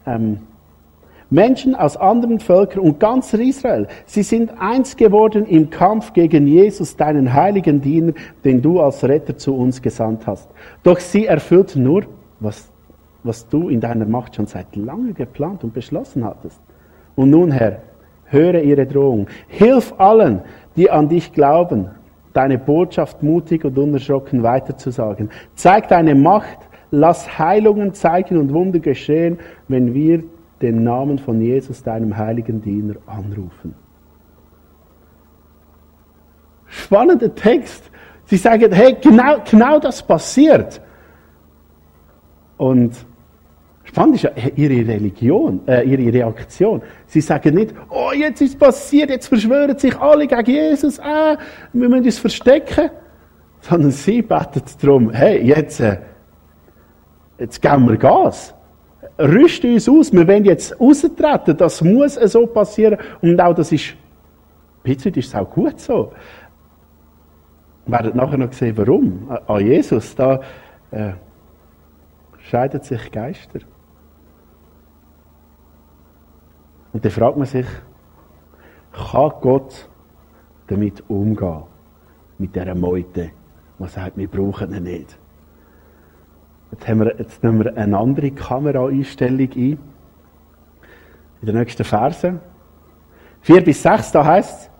ähm, 0.07 0.39
Menschen 1.29 1.75
aus 1.75 1.99
anderen 1.99 2.41
Völkern 2.41 2.81
und 2.81 2.99
ganz 2.99 3.35
Israel, 3.35 3.87
sie 4.07 4.23
sind 4.23 4.53
eins 4.59 4.97
geworden 4.97 5.45
im 5.45 5.69
Kampf 5.69 6.15
gegen 6.15 6.47
Jesus, 6.47 6.97
deinen 6.97 7.35
heiligen 7.35 7.83
Diener, 7.83 8.15
den 8.43 8.63
du 8.63 8.81
als 8.81 9.05
Retter 9.05 9.37
zu 9.37 9.55
uns 9.55 9.83
gesandt 9.83 10.27
hast. 10.27 10.49
Doch 10.83 10.99
sie 10.99 11.27
erfüllten 11.27 11.83
nur, 11.83 12.05
was, 12.41 12.71
was 13.23 13.47
du 13.51 13.69
in 13.69 13.83
deiner 13.83 14.07
Macht 14.07 14.37
schon 14.37 14.47
seit 14.47 14.77
langem 14.77 15.13
geplant 15.13 15.63
und 15.63 15.75
beschlossen 15.75 16.25
hattest. 16.25 16.59
Und 17.17 17.29
nun, 17.29 17.53
Herr, 17.53 17.83
höre 18.27 18.63
ihre 18.63 18.87
Drohung. 18.87 19.29
Hilf 19.49 19.95
allen, 19.99 20.43
die 20.77 20.91
an 20.91 21.09
dich 21.09 21.33
glauben, 21.33 21.91
deine 22.33 22.59
Botschaft 22.59 23.23
mutig 23.23 23.65
und 23.65 23.79
unerschrocken 23.79 24.43
weiterzusagen. 24.43 25.31
Zeig 25.55 25.89
deine 25.89 26.15
Macht, 26.15 26.59
lass 26.91 27.39
Heilungen, 27.39 27.95
Zeichen 27.95 28.37
und 28.39 28.53
Wunder 28.53 28.81
geschehen, 28.81 29.39
wenn 29.69 29.95
wir 29.95 30.23
den 30.61 30.83
Namen 30.83 31.19
von 31.19 31.41
Jesus, 31.41 31.83
deinem 31.83 32.17
heiligen 32.17 32.61
Diener, 32.61 32.95
anrufen. 33.07 33.75
Spannender 36.67 37.35
Text. 37.35 37.91
Sie 38.25 38.37
sagen, 38.37 38.73
hey, 38.73 38.97
genau, 39.01 39.37
genau 39.49 39.79
das 39.79 40.03
passiert. 40.03 40.81
Und 42.57 42.95
spannend 43.95 44.17
ist 44.17 44.23
ja 44.23 44.31
ihre 44.57 44.89
Religion, 44.89 45.61
äh, 45.69 45.85
ihre 45.85 46.13
Reaktion. 46.13 46.83
Sie 47.07 47.21
sagen 47.21 47.55
nicht, 47.55 47.73
oh, 47.91 48.11
jetzt 48.13 48.41
ist 48.41 48.55
es 48.55 48.59
passiert, 48.59 49.09
jetzt 49.09 49.29
verschwören 49.29 49.79
sich 49.79 49.97
alle 49.97 50.27
gegen 50.27 50.51
Jesus, 50.51 50.99
äh, 50.99 51.37
wir 51.73 51.89
müssen 51.89 52.05
uns 52.05 52.19
verstecken. 52.19 52.91
Sondern 53.61 53.93
sie 53.93 54.21
beten 54.21 54.63
darum, 54.83 55.11
hey, 55.13 55.41
jetzt, 55.47 55.79
äh, 55.79 55.99
jetzt 57.39 57.63
geben 57.63 57.89
wir 57.89 57.97
Gas. 57.97 58.53
Rüsten 59.17 59.75
uns 59.75 59.89
aus, 59.89 60.13
wir 60.13 60.27
wollen 60.27 60.45
jetzt 60.45 60.79
raustreten, 60.81 61.57
das 61.57 61.81
muss 61.81 62.15
so 62.15 62.49
passieren. 62.49 62.99
Und 63.23 63.41
auch 63.41 63.55
das 63.55 63.71
ist, 63.71 63.95
bitte 64.83 65.09
ist 65.09 65.29
es 65.29 65.35
auch 65.37 65.49
gut 65.49 65.79
so. 65.79 66.13
Wir 67.87 67.99
werden 67.99 68.17
nachher 68.17 68.39
noch 68.39 68.53
sehen, 68.53 68.77
warum. 68.77 69.31
An 69.47 69.65
Jesus, 69.65 70.17
da 70.17 70.41
äh, 70.91 71.13
scheiden 72.51 72.83
sich 72.83 73.13
Geister. 73.13 73.61
Und 76.95 77.05
dann 77.05 77.11
fragt 77.11 77.37
man 77.37 77.47
sich, 77.47 77.67
kann 78.93 79.33
Gott 79.41 79.89
damit 80.69 81.03
umgehen? 81.09 81.65
Mit 82.39 82.55
dieser 82.55 82.75
Meute, 82.75 83.31
die 83.79 83.89
sagt, 83.89 84.17
wir 84.17 84.29
brauchen 84.29 84.73
ihn 84.73 84.85
nicht. 84.85 85.19
Jetzt, 86.71 86.89
haben 86.89 87.01
wir, 87.01 87.19
jetzt 87.19 87.43
nehmen 87.43 87.65
wir 87.65 87.77
eine 87.77 87.99
andere 87.99 88.31
Kameraeinstellung 88.31 89.51
ein. 89.55 89.79
In 91.41 91.47
den 91.47 91.57
nächsten 91.57 91.85
Versen. 91.85 92.41
4 93.43 93.65
bis 93.65 93.83
6, 93.83 94.13
da 94.13 94.25
heißt 94.25 94.61
es, 94.61 94.71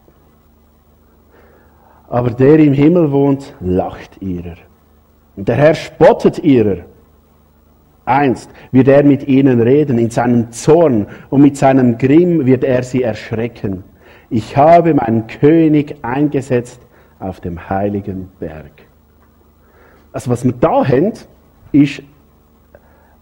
aber 2.09 2.31
der 2.31 2.61
im 2.61 2.73
Himmel 2.73 3.11
wohnt, 3.11 3.55
lacht 3.61 4.23
ihrer. 4.23 4.57
Und 5.37 5.49
der 5.49 5.57
Herr 5.57 5.75
spottet 5.75 6.39
ihrer. 6.39 6.85
Einst 8.07 8.51
wird 8.71 8.89
er 8.89 9.03
mit 9.03 9.27
ihnen 9.27 9.61
reden 9.61 9.99
in 9.99 10.11
seinem 10.11 10.53
Zorn 10.53 11.07
und 11.31 11.41
mit 11.41 11.57
seinem 11.57 11.97
Grimm 11.97 12.45
wird 12.45 12.65
er 12.65 12.83
sie 12.83 13.03
erschrecken. 13.03 13.85
Ich 14.31 14.57
habe 14.57 14.95
meinen 14.95 15.27
König 15.27 15.97
eingesetzt 16.03 16.81
auf 17.19 17.41
dem 17.41 17.69
heiligen 17.71 18.31
Berg. 18.39 18.73
Also 20.13 20.31
was 20.31 20.45
wir 20.45 20.53
da 20.53 20.87
haben, 20.87 21.13
ist 21.73 22.03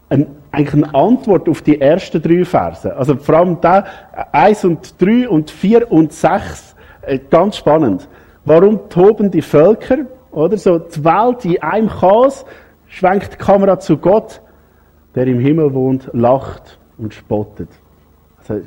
ein, 0.09 0.27
eigentlich 0.51 0.85
eine 0.85 0.93
Antwort 0.93 1.49
auf 1.49 1.61
die 1.61 1.79
ersten 1.79 2.21
drei 2.21 2.45
Verse. 2.45 2.95
Also 2.95 3.15
vor 3.15 3.35
allem 3.35 3.61
da 3.61 3.85
1 4.31 4.65
und 4.65 5.01
3 5.01 5.27
und 5.29 5.49
4 5.49 5.91
und 5.91 6.13
6, 6.13 6.75
äh, 7.01 7.19
ganz 7.29 7.57
spannend. 7.57 8.07
Warum 8.45 8.89
toben 8.89 9.31
die 9.31 9.41
Völker? 9.41 10.05
Oder 10.31 10.57
so 10.57 10.79
die 10.79 11.03
Welt 11.03 11.45
in 11.45 11.61
einem 11.61 11.89
Chaos, 11.89 12.45
schwenkt 12.87 13.33
die 13.33 13.37
Kamera 13.37 13.79
zu 13.79 13.97
Gott, 13.97 14.41
der 15.15 15.27
im 15.27 15.39
Himmel 15.39 15.73
wohnt, 15.73 16.09
lacht 16.13 16.79
und 16.97 17.13
spottet. 17.13 17.69
Also, 18.39 18.65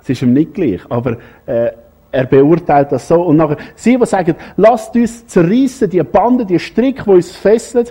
es 0.00 0.08
ist 0.08 0.22
ihm 0.22 0.32
nicht 0.32 0.54
gleich, 0.54 0.80
aber 0.88 1.18
äh, 1.46 1.72
er 2.12 2.26
beurteilt 2.26 2.92
das 2.92 3.06
so. 3.06 3.22
Und 3.22 3.36
nachher, 3.36 3.58
sie, 3.74 3.96
die 3.96 4.06
sagen, 4.06 4.34
lasst 4.56 4.94
uns 4.96 5.26
zerreißen, 5.26 5.88
die 5.88 6.02
Bande, 6.02 6.44
die 6.44 6.58
Strick, 6.58 7.04
die 7.04 7.10
uns 7.10 7.36
fesseln. 7.36 7.86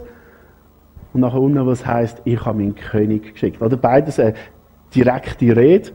Und 1.14 1.22
nachher 1.22 1.40
unten, 1.40 1.66
was 1.66 1.86
heißt, 1.86 2.22
ich 2.26 2.44
habe 2.46 2.60
meinen 2.60 2.76
König 2.76 3.34
geschickt. 3.34 3.62
Oder 3.62 3.78
beides 3.78 4.20
eine 4.20 4.34
direkte 4.94 5.56
Rede. 5.56 5.92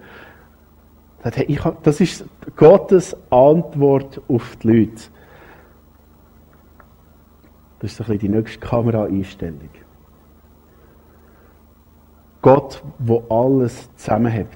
Das 1.83 2.01
ist 2.01 2.25
Gottes 2.57 3.17
Antwort 3.31 4.21
auf 4.29 4.57
die 4.57 4.69
Leute. 4.69 5.03
Das 7.79 7.93
ist 7.93 7.97
so 7.97 8.05
ein 8.05 8.13
bisschen 8.13 8.33
die 8.33 8.37
nächste 8.37 8.59
Kameraeinstellung. 8.59 9.71
Gott, 12.45 12.83
wo 12.99 13.23
alles 13.31 13.89
zusammenhält. 13.97 14.49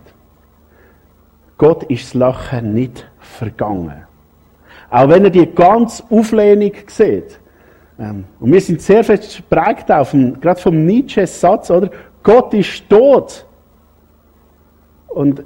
Gott 1.56 1.84
ist 1.84 2.04
das 2.04 2.14
Lachen 2.14 2.74
nicht 2.74 3.10
vergangen. 3.18 4.04
Auch 4.90 5.08
wenn 5.08 5.24
er 5.24 5.30
die 5.30 5.46
ganze 5.46 6.02
Auflehnung 6.10 6.72
sieht. 6.86 7.40
Ähm, 7.98 8.26
und 8.40 8.52
wir 8.52 8.60
sind 8.60 8.82
sehr 8.82 9.02
fest 9.02 9.38
geprägt 9.38 9.90
auf 9.90 10.10
dem, 10.10 10.38
gerade 10.38 10.60
vom 10.60 10.84
Nietzsche-Satz, 10.84 11.70
oder? 11.70 11.88
Gott 12.22 12.52
ist 12.52 12.86
tot. 12.90 13.46
Und 15.06 15.42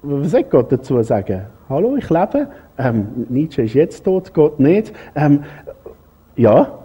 was 0.00 0.30
soll 0.30 0.44
Gott 0.44 0.72
dazu 0.72 1.02
sagen? 1.02 1.42
Hallo, 1.68 1.96
ich 1.96 2.08
lebe. 2.08 2.48
Ähm, 2.78 3.26
Nietzsche 3.28 3.64
ist 3.64 3.74
jetzt 3.74 4.02
tot, 4.02 4.32
Gott 4.32 4.58
nicht. 4.58 4.94
Ähm, 5.14 5.44
ja. 6.36 6.81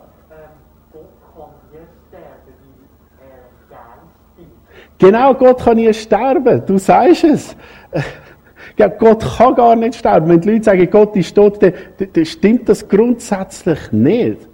Genau, 4.97 5.33
Gott 5.33 5.63
kann 5.63 5.77
nie 5.77 5.93
sterben. 5.93 6.63
Du 6.65 6.77
sagst 6.77 7.23
es. 7.23 7.55
Ja, 8.77 8.87
Gott 8.89 9.25
kann 9.37 9.55
gar 9.55 9.75
nicht 9.75 9.95
sterben. 9.95 10.29
Wenn 10.29 10.39
die 10.39 10.51
Leute 10.51 10.65
sagen, 10.65 10.87
Gott 10.91 11.15
ist 11.15 11.33
tot, 11.33 11.63
dann, 11.63 11.73
dann 12.13 12.25
stimmt 12.25 12.69
das 12.69 12.87
grundsätzlich 12.87 13.91
nicht. 13.91 14.47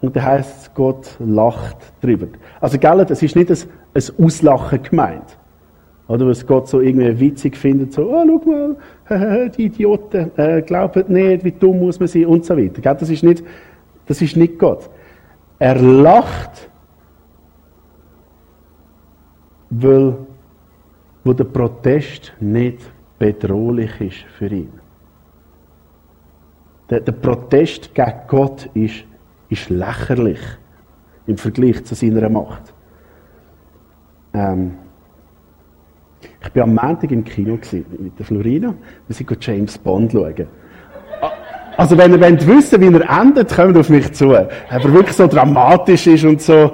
Und 0.00 0.14
dann 0.14 0.24
heisst 0.24 0.62
es, 0.62 0.74
Gott 0.74 1.16
lacht 1.18 1.76
drüber. 2.00 2.28
Also, 2.60 2.78
gell, 2.78 3.04
das 3.04 3.22
ist 3.24 3.34
nicht 3.34 3.50
ein, 3.50 3.58
ein 3.94 4.24
Auslachen 4.24 4.80
gemeint. 4.80 5.36
Oder 6.08 6.28
was 6.28 6.46
Gott 6.46 6.68
so 6.68 6.80
irgendwie 6.80 7.18
witzig 7.18 7.56
findet, 7.56 7.92
so, 7.92 8.02
oh, 8.02 8.24
schau 8.24 8.50
mal, 9.08 9.50
die 9.56 9.64
Idioten, 9.64 10.30
äh, 10.36 10.62
glauben 10.62 11.04
nicht, 11.08 11.44
wie 11.44 11.50
dumm 11.50 11.80
muss 11.80 11.98
man 11.98 12.08
sein 12.08 12.26
und 12.26 12.44
so 12.44 12.56
weiter. 12.56 12.80
Gell? 12.80 12.96
Das 13.00 13.10
ist 13.10 13.24
nicht, 13.24 13.42
das 14.06 14.22
ist 14.22 14.36
nicht 14.36 14.58
Gott. 14.58 14.88
Er 15.58 15.74
lacht, 15.80 16.70
weil, 19.70 20.16
wo 21.24 21.32
der 21.32 21.44
Protest 21.44 22.32
nicht 22.40 22.80
bedrohlich 23.18 24.00
ist 24.00 24.24
für 24.38 24.48
ihn. 24.48 24.72
Der, 26.88 27.00
der 27.00 27.12
Protest 27.12 27.94
gegen 27.94 28.20
Gott 28.28 28.68
ist, 28.74 29.04
ist 29.48 29.70
lächerlich 29.70 30.40
im 31.26 31.36
Vergleich 31.36 31.84
zu 31.84 31.94
seiner 31.94 32.28
Macht. 32.28 32.72
Ähm, 34.32 34.78
ich 36.40 36.54
war 36.54 36.62
am 36.62 36.74
Montag 36.74 37.10
im 37.10 37.24
Kino 37.24 37.58
mit 37.72 38.18
der 38.18 38.24
Florina. 38.24 38.74
Wir 39.06 39.14
sind 39.14 39.44
James 39.44 39.78
Bond 39.78 40.12
schauen. 40.12 40.46
Also, 41.76 41.98
wenn 41.98 42.12
ihr 42.12 42.46
wissen, 42.46 42.80
wie 42.80 42.98
er 42.98 43.20
endet, 43.20 43.54
kommt 43.54 43.76
auf 43.76 43.90
mich 43.90 44.10
zu. 44.12 44.30
Ob 44.30 44.50
er 44.70 44.92
wirklich 44.92 45.16
so 45.16 45.26
dramatisch 45.26 46.06
ist 46.06 46.24
und 46.24 46.40
so. 46.40 46.72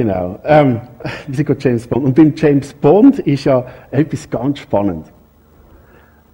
Äh, 0.00 0.04
genau. 0.04 0.38
Ähm, 0.44 0.80
sind 1.30 1.64
James 1.64 1.86
Bond. 1.86 2.04
Und 2.04 2.14
beim 2.14 2.34
James 2.36 2.74
Bond 2.74 3.20
ist 3.20 3.44
ja 3.44 3.64
etwas 3.90 4.28
ganz 4.30 4.58
spannend. 4.60 5.06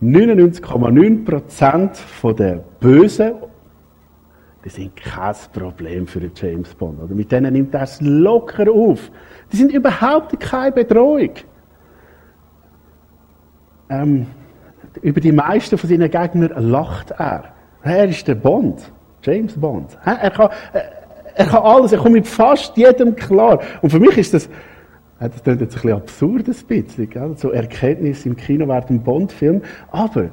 99,9% 0.03 2.35
der 2.35 2.65
Bösen, 2.81 3.33
die 4.65 4.69
sind 4.69 4.97
kein 4.97 5.35
Problem 5.53 6.07
für 6.07 6.21
den 6.21 6.31
James 6.35 6.75
Bond. 6.75 7.03
Oder? 7.03 7.15
Mit 7.15 7.33
denen 7.33 7.53
nimmt 7.53 7.75
er 7.75 7.83
es 7.83 8.01
locker 8.01 8.71
auf. 8.71 9.11
Die 9.53 9.57
sind 9.57 9.73
überhaupt 9.73 10.39
keine 10.41 10.73
Bedrohung 10.73 11.31
ähm, 13.89 14.27
über 15.03 15.21
die 15.21 15.33
meisten 15.33 15.79
von 15.79 15.89
seinen 15.89 16.11
Gegnern 16.11 16.71
lacht 16.71 17.13
er. 17.13 17.45
Er 17.83 18.09
ist 18.09 18.27
der 18.27 18.35
Bond, 18.35 18.93
James 19.23 19.59
Bond. 19.59 19.97
Er 20.05 20.31
kann, 20.31 20.51
er 21.37 21.45
kann 21.45 21.63
alles, 21.63 21.93
er 21.93 21.99
kommt 21.99 22.15
mit 22.15 22.27
fast 22.27 22.77
jedem 22.77 23.15
klar. 23.15 23.61
Und 23.83 23.91
für 23.91 24.01
mich 24.01 24.17
ist 24.17 24.33
das, 24.33 24.49
das 25.21 25.43
klingt 25.43 25.61
jetzt 25.61 25.77
ein 25.77 25.83
bisschen 25.83 25.93
absurd, 25.93 26.49
ein 26.49 26.55
bisschen, 26.67 27.11
gell? 27.11 27.35
so 27.37 27.51
Erkenntnis 27.51 28.25
im 28.25 28.37
Kino 28.37 28.67
während 28.67 28.89
einem 28.89 29.03
Bond-Film. 29.03 29.61
Aber 29.91 30.31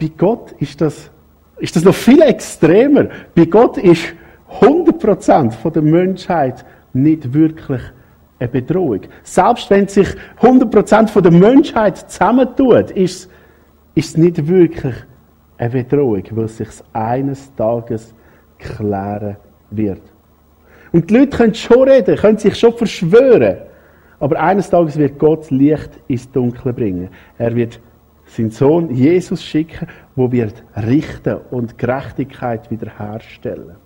bei 0.00 0.10
Gott 0.16 0.52
ist 0.58 0.80
das, 0.80 1.10
ist 1.58 1.76
das 1.76 1.84
noch 1.84 1.94
viel 1.94 2.22
extremer. 2.22 3.08
Bei 3.34 3.44
Gott 3.44 3.76
ist 3.76 4.14
100% 4.60 5.70
der 5.70 5.82
Menschheit 5.82 6.64
nicht 6.94 7.34
wirklich 7.34 7.82
eine 8.38 8.48
Bedrohung. 8.48 9.00
Selbst 9.22 9.68
wenn 9.68 9.86
sich 9.86 10.08
100% 10.40 11.08
von 11.08 11.22
der 11.22 11.32
Menschheit 11.32 11.98
zusammentut, 12.10 12.90
ist 12.92 13.30
es 13.94 14.16
nicht 14.16 14.46
wirklich 14.48 14.94
eine 15.58 15.70
Bedrohung, 15.70 16.22
weil 16.30 16.44
es 16.44 16.56
sich 16.56 16.68
eines 16.94 17.54
Tages 17.54 18.14
klären 18.58 19.36
wird. 19.70 20.02
Und 20.92 21.10
die 21.10 21.18
Leute 21.18 21.36
können 21.36 21.54
schon 21.54 21.88
reden, 21.88 22.16
können 22.16 22.38
sich 22.38 22.58
schon 22.58 22.72
verschwören. 22.72 23.58
Aber 24.18 24.40
eines 24.40 24.70
Tages 24.70 24.96
wird 24.96 25.18
Gott 25.18 25.50
Licht 25.50 25.90
ins 26.08 26.30
Dunkle 26.30 26.72
bringen. 26.72 27.10
Er 27.38 27.54
wird 27.54 27.80
seinen 28.26 28.50
Sohn 28.50 28.90
Jesus 28.90 29.42
schicken, 29.42 29.86
wo 30.14 30.30
wird 30.32 30.62
richten 30.76 31.36
und 31.50 31.76
Gerechtigkeit 31.78 32.70
wiederherstellen. 32.70 33.76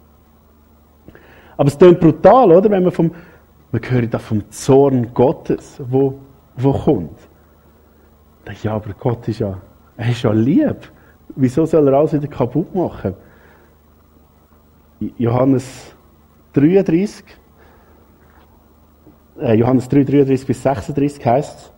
Aber 1.56 1.68
es 1.68 1.76
klingt 1.76 2.00
brutal, 2.00 2.52
oder? 2.52 2.70
Wenn 2.70 2.84
man 2.84 2.92
vom, 2.92 3.10
man 3.72 3.82
hört 3.82 4.14
da 4.14 4.18
vom 4.18 4.48
Zorn 4.50 5.12
Gottes, 5.12 5.80
wo, 5.88 6.18
wo 6.56 6.72
kommt. 6.72 7.18
Ja, 8.62 8.74
aber 8.74 8.94
Gott 8.98 9.28
ist 9.28 9.40
ja, 9.40 9.60
er 9.96 10.10
ist 10.10 10.22
ja 10.22 10.32
lieb. 10.32 10.90
Wieso 11.36 11.66
soll 11.66 11.86
er 11.86 11.94
alles 11.94 12.14
wieder 12.14 12.26
kaputt 12.26 12.74
machen? 12.74 13.14
Johannes 15.16 15.94
33, 16.52 17.24
äh, 19.40 19.54
Johannes 19.54 19.88
3, 19.88 20.04
33 20.04 20.46
bis 20.46 20.62
36 20.62 21.24
heißt 21.24 21.58
es, 21.58 21.72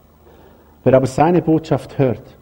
wer 0.82 0.94
aber 0.94 1.06
seine 1.06 1.40
Botschaft 1.40 1.98
hört, 1.98 2.36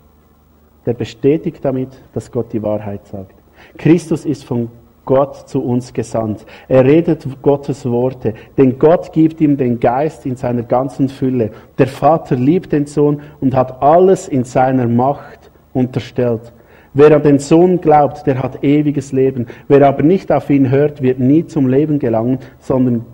der 0.86 0.94
bestätigt 0.94 1.64
damit, 1.64 1.90
dass 2.14 2.30
Gott 2.30 2.52
die 2.52 2.62
Wahrheit 2.62 3.06
sagt. 3.06 3.34
Christus 3.76 4.24
ist 4.24 4.44
von 4.44 4.70
Gott 5.04 5.48
zu 5.48 5.62
uns 5.62 5.92
gesandt. 5.92 6.46
Er 6.68 6.84
redet 6.84 7.26
Gottes 7.42 7.84
Worte, 7.84 8.32
denn 8.56 8.78
Gott 8.78 9.12
gibt 9.12 9.40
ihm 9.40 9.56
den 9.56 9.80
Geist 9.80 10.24
in 10.24 10.36
seiner 10.36 10.62
ganzen 10.62 11.08
Fülle. 11.08 11.50
Der 11.78 11.88
Vater 11.88 12.36
liebt 12.36 12.72
den 12.72 12.86
Sohn 12.86 13.20
und 13.40 13.54
hat 13.54 13.82
alles 13.82 14.28
in 14.28 14.44
seiner 14.44 14.86
Macht 14.86 15.50
unterstellt. 15.72 16.52
Wer 16.92 17.14
an 17.14 17.22
den 17.22 17.38
Sohn 17.38 17.80
glaubt, 17.80 18.26
der 18.26 18.42
hat 18.42 18.64
ewiges 18.64 19.12
Leben. 19.12 19.46
Wer 19.68 19.86
aber 19.86 20.02
nicht 20.02 20.32
auf 20.32 20.50
ihn 20.50 20.70
hört, 20.70 21.02
wird 21.02 21.20
nie 21.20 21.46
zum 21.46 21.68
Leben 21.68 21.98
gelangen, 21.98 22.38
sondern 22.58 23.06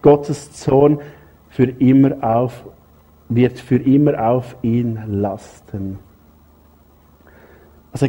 Gottes 0.00 0.52
Zorn 0.52 1.00
für 1.48 1.64
immer 1.64 2.22
auf, 2.22 2.64
wird 3.28 3.58
für 3.58 3.76
immer 3.76 4.30
auf 4.30 4.56
ihn 4.62 4.98
lasten. 5.08 5.98
Also, 7.92 8.06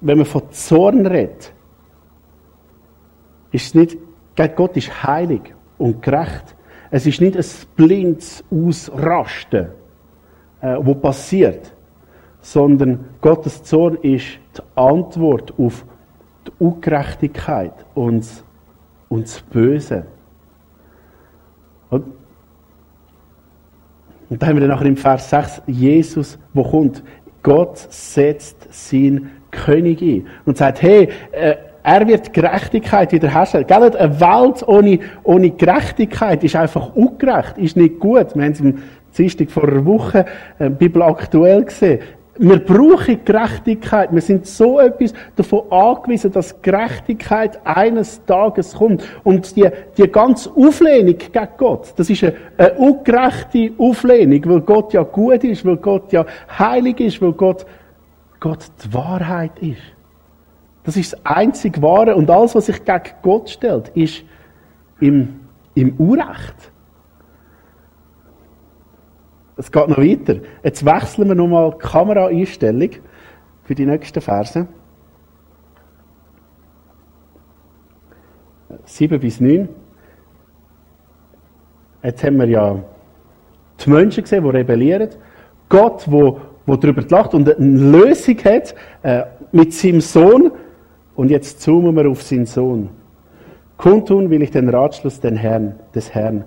wenn 0.00 0.18
man 0.18 0.26
von 0.26 0.42
Zorn 0.52 1.06
redet, 1.06 1.52
ist 3.50 3.74
nicht, 3.74 3.96
Gott 4.54 4.76
ist 4.76 5.02
heilig 5.02 5.40
und 5.78 6.02
gerecht. 6.02 6.54
Es 6.90 7.06
ist 7.06 7.20
nicht 7.20 7.36
ein 7.36 7.44
blindes 7.74 8.44
Ausrasten, 8.50 9.68
äh, 10.60 10.76
wo 10.78 10.94
passiert, 10.94 11.72
sondern 12.46 13.06
Gottes 13.22 13.64
Zorn 13.64 13.96
ist 14.02 14.24
die 14.56 14.62
Antwort 14.76 15.52
auf 15.58 15.84
die 16.46 16.52
Ungerechtigkeit 16.60 17.72
und, 17.92 18.24
und 19.08 19.24
das 19.24 19.40
Böse. 19.40 20.06
Und, 21.90 22.04
und 24.30 24.40
da 24.40 24.46
haben 24.46 24.60
wir 24.60 24.68
nachher 24.68 24.86
im 24.86 24.96
Vers 24.96 25.28
6 25.30 25.62
Jesus, 25.66 26.38
wo 26.54 26.62
kommt. 26.62 27.02
Gott 27.42 27.78
setzt 27.90 28.68
sein 28.70 29.32
König 29.50 30.00
ein 30.00 30.28
und 30.44 30.56
sagt, 30.56 30.82
hey, 30.82 31.08
äh, 31.32 31.56
er 31.82 32.06
wird 32.06 32.32
Gerechtigkeit 32.32 33.10
wiederherstellen. 33.10 33.66
Gell? 33.66 33.96
Eine 33.96 34.20
Welt 34.20 34.62
ohne, 34.68 35.00
ohne 35.24 35.50
Gerechtigkeit 35.50 36.44
ist 36.44 36.54
einfach 36.54 36.94
ungerecht, 36.94 37.58
ist 37.58 37.76
nicht 37.76 37.98
gut. 37.98 38.36
Wir 38.36 38.44
haben 38.44 38.52
es 38.52 38.60
im 38.60 38.78
Dienstag 39.18 39.50
vor 39.50 39.64
einer 39.64 39.84
Woche 39.84 40.26
äh, 40.60 40.70
Bibel 40.70 41.02
aktuell 41.02 41.64
gesehen. 41.64 42.00
Wir 42.38 42.58
brauchen 42.58 43.24
Gerechtigkeit. 43.24 44.12
Wir 44.12 44.20
sind 44.20 44.46
so 44.46 44.78
etwas 44.78 45.14
davon 45.36 45.70
angewiesen, 45.70 46.32
dass 46.32 46.60
Gerechtigkeit 46.60 47.58
eines 47.64 48.24
Tages 48.26 48.74
kommt. 48.74 49.02
Und 49.24 49.56
die, 49.56 49.68
die 49.96 50.08
ganze 50.08 50.50
Auflehnung 50.50 51.16
gegen 51.16 51.48
Gott, 51.56 51.94
das 51.96 52.10
ist 52.10 52.24
eine, 52.24 52.34
eine 52.58 52.74
ungerechte 52.74 53.72
Auflehnung, 53.78 54.42
weil 54.46 54.60
Gott 54.60 54.92
ja 54.92 55.02
gut 55.02 55.44
ist, 55.44 55.64
weil 55.64 55.76
Gott 55.76 56.12
ja 56.12 56.26
heilig 56.58 57.00
ist, 57.00 57.22
weil 57.22 57.32
Gott, 57.32 57.64
Gott 58.40 58.66
die 58.84 58.92
Wahrheit 58.92 59.58
ist. 59.60 59.82
Das 60.84 60.96
ist 60.96 61.14
das 61.14 61.26
einzig 61.26 61.80
Wahre. 61.82 62.14
Und 62.14 62.30
alles, 62.30 62.54
was 62.54 62.66
sich 62.66 62.84
gegen 62.84 63.02
Gott 63.22 63.50
stellt, 63.50 63.88
ist 63.94 64.22
im, 65.00 65.40
im 65.74 65.96
Unrecht. 65.96 66.72
Es 69.56 69.72
geht 69.72 69.88
noch 69.88 69.98
weiter. 69.98 70.36
Jetzt 70.62 70.84
wechseln 70.84 71.28
wir 71.28 71.34
nochmal 71.34 71.72
die 71.72 71.78
Kameraeinstellung 71.78 72.90
für 73.64 73.74
die 73.74 73.86
nächsten 73.86 74.20
Verse. 74.20 74.66
7 78.84 79.20
bis 79.20 79.40
9. 79.40 79.68
Jetzt 82.02 82.22
haben 82.22 82.36
wir 82.36 82.48
ja 82.48 82.78
die 83.80 83.90
Menschen 83.90 84.22
gesehen, 84.22 84.44
die 84.44 84.50
rebellieren. 84.50 85.10
Gott, 85.68 86.04
wo, 86.06 86.40
wo 86.66 86.76
darüber 86.76 87.02
lacht 87.08 87.34
und 87.34 87.48
eine 87.48 87.66
Lösung 87.66 88.36
hat 88.44 88.74
äh, 89.02 89.24
mit 89.52 89.72
seinem 89.72 90.00
Sohn, 90.00 90.52
und 91.16 91.30
jetzt 91.30 91.62
zoomen 91.62 91.96
wir 91.96 92.08
auf 92.10 92.22
seinen 92.22 92.44
Sohn. 92.44 92.90
Kundtun 93.78 94.28
will 94.30 94.42
ich 94.42 94.50
den 94.50 94.68
Ratschluss 94.68 95.18
den 95.18 95.36
Herrn, 95.36 95.76
des 95.94 96.14
Herrn. 96.14 96.44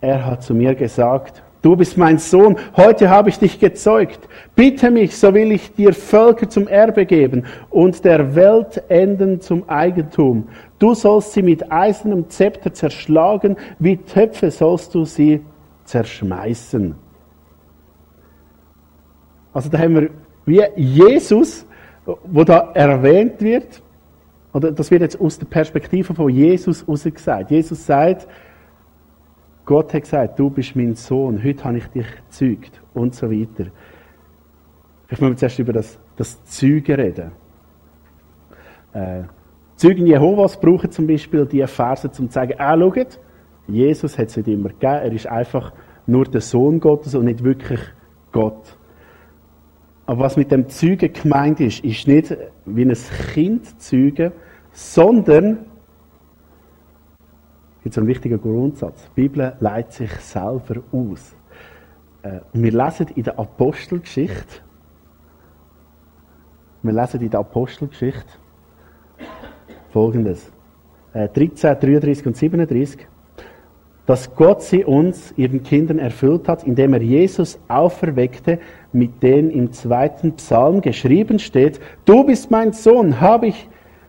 Er 0.00 0.26
hat 0.26 0.42
zu 0.42 0.54
mir 0.54 0.74
gesagt, 0.74 1.42
du 1.62 1.76
bist 1.76 1.96
mein 1.96 2.18
Sohn, 2.18 2.56
heute 2.76 3.10
habe 3.10 3.28
ich 3.28 3.38
dich 3.38 3.58
gezeugt. 3.58 4.20
Bitte 4.54 4.90
mich, 4.90 5.16
so 5.16 5.34
will 5.34 5.52
ich 5.52 5.74
dir 5.74 5.92
Völker 5.92 6.48
zum 6.48 6.68
Erbe 6.68 7.06
geben 7.06 7.44
und 7.70 8.04
der 8.04 8.34
Welt 8.34 8.82
Enden 8.88 9.40
zum 9.40 9.68
Eigentum. 9.68 10.48
Du 10.78 10.94
sollst 10.94 11.32
sie 11.32 11.42
mit 11.42 11.70
eisernem 11.70 12.28
Zepter 12.28 12.72
zerschlagen, 12.72 13.56
wie 13.78 13.96
Töpfe 13.96 14.50
sollst 14.50 14.94
du 14.94 15.04
sie 15.04 15.40
zerschmeißen. 15.84 16.94
Also 19.52 19.68
da 19.68 19.78
haben 19.78 19.94
wir 19.94 20.10
wie 20.44 20.62
Jesus 20.76 21.66
wo 22.24 22.44
da 22.44 22.70
erwähnt 22.74 23.40
wird, 23.40 23.82
oder 24.52 24.72
das 24.72 24.90
wird 24.90 25.02
jetzt 25.02 25.20
aus 25.20 25.38
der 25.38 25.46
Perspektive 25.46 26.14
von 26.14 26.30
Jesus 26.30 26.84
gesagt. 26.86 27.50
Jesus 27.50 27.84
sagt, 27.84 28.26
Gott 29.68 29.92
hat 29.92 30.00
gesagt, 30.04 30.38
du 30.38 30.48
bist 30.48 30.74
mein 30.76 30.94
Sohn, 30.94 31.44
heute 31.44 31.62
habe 31.64 31.76
ich 31.76 31.86
dich 31.88 32.06
gezeugt 32.30 32.80
und 32.94 33.14
so 33.14 33.30
weiter. 33.30 33.70
Ich 35.10 35.20
möchte 35.20 35.36
zuerst 35.36 35.58
über 35.58 35.74
das, 35.74 35.98
das 36.16 36.42
Zeugen 36.44 36.94
reden. 36.94 37.32
Äh, 38.94 39.24
Zeugen 39.76 40.06
Jehovas 40.06 40.58
brauchen 40.58 40.90
zum 40.90 41.06
Beispiel 41.06 41.44
die 41.44 41.66
Verse, 41.66 42.08
um 42.08 42.14
zu 42.14 42.32
sagen, 42.32 42.54
ah, 42.56 42.78
schaut, 42.78 43.20
Jesus 43.66 44.16
hat 44.16 44.28
es 44.28 44.38
nicht 44.38 44.48
immer 44.48 44.70
gegeben, 44.70 45.02
er 45.02 45.12
ist 45.12 45.26
einfach 45.26 45.74
nur 46.06 46.24
der 46.24 46.40
Sohn 46.40 46.80
Gottes 46.80 47.14
und 47.14 47.26
nicht 47.26 47.44
wirklich 47.44 47.80
Gott. 48.32 48.74
Aber 50.06 50.20
was 50.20 50.38
mit 50.38 50.50
dem 50.50 50.66
Zeugen 50.70 51.12
gemeint 51.12 51.60
ist, 51.60 51.84
ist 51.84 52.08
nicht 52.08 52.34
wie 52.64 52.86
ein 52.86 52.96
Kind 53.34 53.82
zeugen, 53.82 54.32
sondern, 54.72 55.66
jetzt 57.88 57.98
ein 57.98 58.06
wichtiger 58.06 58.38
Grundsatz, 58.38 59.04
die 59.04 59.22
Bibel 59.22 59.54
leitet 59.60 59.92
sich 59.92 60.10
selber 60.20 60.82
aus. 60.92 61.34
Äh, 62.22 62.40
wir 62.52 62.72
lesen 62.72 63.06
in 63.14 63.22
der 63.22 63.38
Apostelgeschichte, 63.38 64.60
wir 66.82 66.92
lesen 66.92 67.20
in 67.20 67.30
der 67.30 67.40
Apostelgeschichte 67.40 68.32
folgendes. 69.90 70.52
13, 71.12 71.70
äh, 71.70 71.76
33 71.76 72.26
und 72.26 72.36
37 72.36 73.06
dass 74.04 74.34
Gott 74.34 74.62
sie 74.62 74.86
uns, 74.86 75.34
ihren 75.36 75.62
Kindern, 75.62 75.98
erfüllt 75.98 76.48
hat, 76.48 76.64
indem 76.64 76.94
er 76.94 77.02
Jesus 77.02 77.58
auferweckte, 77.68 78.58
mit 78.90 79.22
dem 79.22 79.50
im 79.50 79.70
zweiten 79.70 80.32
Psalm 80.36 80.80
geschrieben 80.80 81.38
steht, 81.38 81.78
du 82.06 82.24
bist 82.24 82.50
mein 82.50 82.72
Sohn, 82.72 83.20
hab 83.20 83.42
ich, 83.42 83.68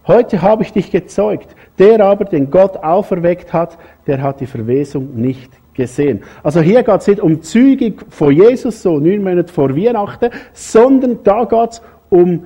heute 0.09 0.41
habe 0.41 0.63
ich 0.63 0.73
dich 0.73 0.91
gezeugt. 0.91 1.55
Der 1.77 2.01
aber, 2.01 2.25
den 2.25 2.51
Gott 2.51 2.75
auferweckt 2.75 3.53
hat, 3.53 3.77
der 4.05 4.21
hat 4.21 4.41
die 4.41 4.47
Verwesung 4.47 5.15
nicht 5.15 5.49
gesehen. 5.73 6.23
Also 6.43 6.59
hier 6.59 6.83
geht 6.83 6.99
es 6.99 7.07
nicht 7.07 7.21
um 7.21 7.41
Zügig 7.41 8.05
von 8.09 8.33
Jesus, 8.33 8.81
so 8.81 8.99
neun 8.99 9.23
Monate 9.23 9.53
vor 9.53 9.73
Weihnachten, 9.73 10.31
sondern 10.51 11.19
da 11.23 11.45
geht 11.45 11.69
es 11.69 11.81
um, 12.09 12.45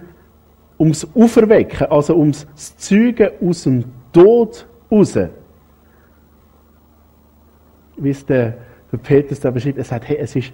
ums 0.78 1.08
Auferwecken, 1.16 1.88
also 1.88 2.16
ums 2.16 2.46
Zügen 2.78 3.30
aus 3.42 3.64
dem 3.64 3.86
Tod 4.12 4.68
raus 4.92 5.18
wie 7.98 8.10
es 8.10 8.26
der, 8.26 8.58
der 8.92 8.98
Petrus 8.98 9.40
da 9.40 9.52
beschreibt, 9.52 9.78
er 9.78 9.84
sagt, 9.84 10.08
hey, 10.08 10.18
es 10.18 10.36
ist, 10.36 10.52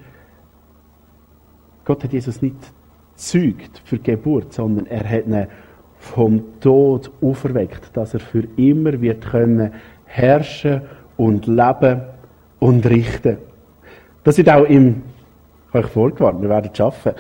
Gott 1.86 2.04
hat 2.04 2.14
Jesus 2.14 2.42
nicht 2.42 2.56
zeugt 3.16 3.82
für 3.84 3.98
Geburt, 3.98 4.54
sondern 4.54 4.86
er 4.86 5.10
hat 5.10 5.26
ihn 5.26 5.48
vom 6.00 6.60
Tod 6.60 7.12
auferweckt, 7.22 7.96
dass 7.96 8.14
er 8.14 8.22
für 8.22 8.44
immer 8.56 9.00
wird 9.02 9.30
können 9.30 9.72
herrschen 10.06 10.82
und 11.18 11.46
leben 11.46 12.02
und 12.60 12.86
richten. 12.86 13.38
Das 14.24 14.38
wird 14.38 14.50
auch 14.50 14.64
im, 14.64 15.04
euch 15.74 15.86
vorgewarnt, 15.88 16.42
wir 16.42 16.50
werden 16.50 16.70
es 16.72 16.78
schaffen. 16.78 17.14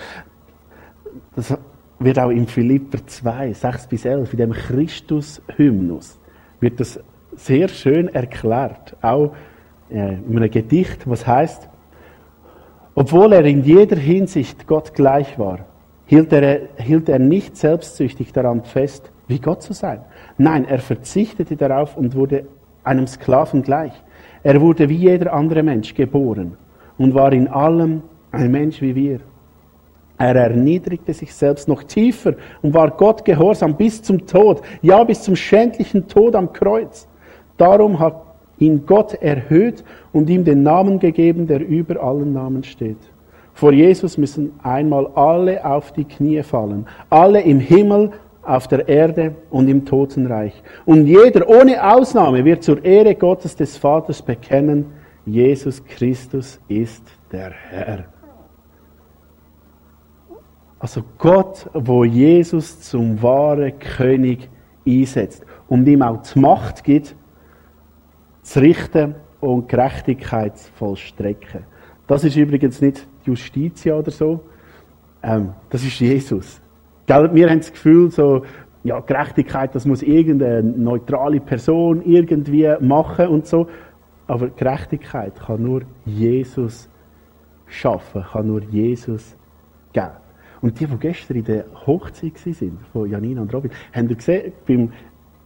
Das 1.35 1.57
wird 1.99 2.17
auch 2.17 2.29
im 2.29 2.47
Philipper 2.47 3.05
2, 3.05 3.53
6 3.53 3.87
bis 3.87 4.05
11, 4.05 4.33
in 4.33 4.39
dem 4.39 4.51
Christus-Hymnus, 4.51 6.17
wird 6.59 6.79
das 6.79 6.99
sehr 7.35 7.67
schön 7.67 8.07
erklärt. 8.09 8.95
Auch 9.01 9.33
äh, 9.89 10.15
in 10.15 10.37
einem 10.37 10.49
Gedicht, 10.49 11.09
was 11.09 11.27
heißt, 11.27 11.69
obwohl 12.95 13.33
er 13.33 13.45
in 13.45 13.63
jeder 13.63 13.97
Hinsicht 13.97 14.67
Gott 14.67 14.93
gleich 14.93 15.37
war, 15.37 15.59
hielt 16.09 16.33
er, 16.33 16.61
hielt 16.77 17.07
er 17.07 17.19
nicht 17.19 17.55
selbstsüchtig 17.55 18.33
daran 18.33 18.63
fest, 18.63 19.11
wie 19.27 19.37
Gott 19.39 19.61
zu 19.61 19.73
sein. 19.73 20.01
Nein, 20.39 20.65
er 20.65 20.79
verzichtete 20.79 21.55
darauf 21.55 21.95
und 21.95 22.15
wurde 22.15 22.45
einem 22.83 23.05
Sklaven 23.05 23.61
gleich. 23.61 23.93
Er 24.41 24.59
wurde 24.59 24.89
wie 24.89 24.95
jeder 24.95 25.31
andere 25.31 25.61
Mensch 25.61 25.93
geboren 25.93 26.57
und 26.97 27.13
war 27.13 27.31
in 27.31 27.47
allem 27.47 28.01
ein 28.31 28.49
Mensch 28.49 28.81
wie 28.81 28.95
wir. 28.95 29.19
Er 30.17 30.35
erniedrigte 30.35 31.13
sich 31.13 31.31
selbst 31.31 31.67
noch 31.67 31.83
tiefer 31.83 32.33
und 32.63 32.73
war 32.73 32.89
Gott 32.89 33.23
gehorsam 33.23 33.77
bis 33.77 34.01
zum 34.01 34.25
Tod, 34.25 34.63
ja 34.81 35.03
bis 35.03 35.21
zum 35.21 35.35
schändlichen 35.35 36.07
Tod 36.07 36.33
am 36.33 36.51
Kreuz. 36.51 37.07
Darum 37.55 37.99
hat 37.99 38.15
ihn 38.57 38.83
Gott 38.87 39.13
erhöht 39.13 39.83
und 40.11 40.27
ihm 40.27 40.43
den 40.43 40.63
Namen 40.63 40.97
gegeben, 40.97 41.45
der 41.45 41.65
über 41.65 42.01
allen 42.01 42.33
Namen 42.33 42.63
steht. 42.63 42.97
Vor 43.59 43.73
Jesus 43.73 44.17
müssen 44.17 44.57
einmal 44.63 45.07
alle 45.15 45.65
auf 45.65 45.91
die 45.91 46.05
Knie 46.05 46.41
fallen, 46.43 46.87
alle 47.09 47.41
im 47.41 47.59
Himmel, 47.59 48.11
auf 48.41 48.69
der 48.69 48.87
Erde 48.87 49.35
und 49.49 49.67
im 49.67 49.83
Totenreich. 49.83 50.63
Und 50.85 51.07
jeder 51.07 51.45
ohne 51.49 51.83
Ausnahme 51.83 52.45
wird 52.45 52.63
zur 52.63 52.85
Ehre 52.85 53.15
Gottes 53.15 53.57
des 53.57 53.75
Vaters 53.75 54.21
bekennen, 54.21 54.85
Jesus 55.25 55.83
Christus 55.83 56.57
ist 56.69 57.03
der 57.33 57.51
Herr. 57.51 58.05
Also 60.79 61.03
Gott, 61.17 61.69
wo 61.73 62.05
Jesus 62.05 62.79
zum 62.79 63.21
wahren 63.21 63.77
König 63.77 64.49
einsetzt 64.87 65.45
und 65.67 65.85
ihm 65.85 66.01
auch 66.01 66.21
die 66.21 66.39
Macht 66.39 66.85
gibt, 66.85 67.13
zu 68.41 68.61
richten 68.61 69.15
und 69.41 69.67
Gerechtigkeit 69.67 70.57
zu 70.57 70.71
vollstrecken. 70.71 71.65
Das 72.07 72.23
ist 72.23 72.37
übrigens 72.37 72.81
nicht 72.81 73.05
Justitia 73.29 73.95
oder 73.95 74.11
so, 74.11 74.41
ähm, 75.23 75.53
das 75.69 75.83
ist 75.83 75.99
Jesus. 75.99 76.61
Gell? 77.05 77.29
Wir 77.33 77.49
haben 77.49 77.59
das 77.59 77.71
Gefühl, 77.71 78.11
so, 78.11 78.43
ja, 78.83 78.99
Gerechtigkeit, 78.99 79.75
das 79.75 79.85
muss 79.85 80.01
irgendeine 80.01 80.63
neutrale 80.63 81.39
Person 81.39 82.01
irgendwie 82.03 82.67
machen 82.79 83.27
und 83.27 83.45
so. 83.45 83.67
Aber 84.27 84.49
Gerechtigkeit 84.49 85.39
kann 85.39 85.63
nur 85.63 85.81
Jesus 86.05 86.89
schaffen, 87.67 88.23
kann 88.31 88.47
nur 88.47 88.61
Jesus 88.63 89.35
geben. 89.91 90.11
Und 90.61 90.79
die, 90.79 90.85
die 90.85 90.97
gestern 90.97 91.37
in 91.37 91.45
der 91.45 91.65
Hochzeit 91.85 92.33
waren, 92.45 92.79
von 92.91 93.09
Janina 93.09 93.41
und 93.41 93.53
Robin, 93.53 93.71
haben 93.93 94.07
gesehen, 94.07 94.53
beim 94.67 94.91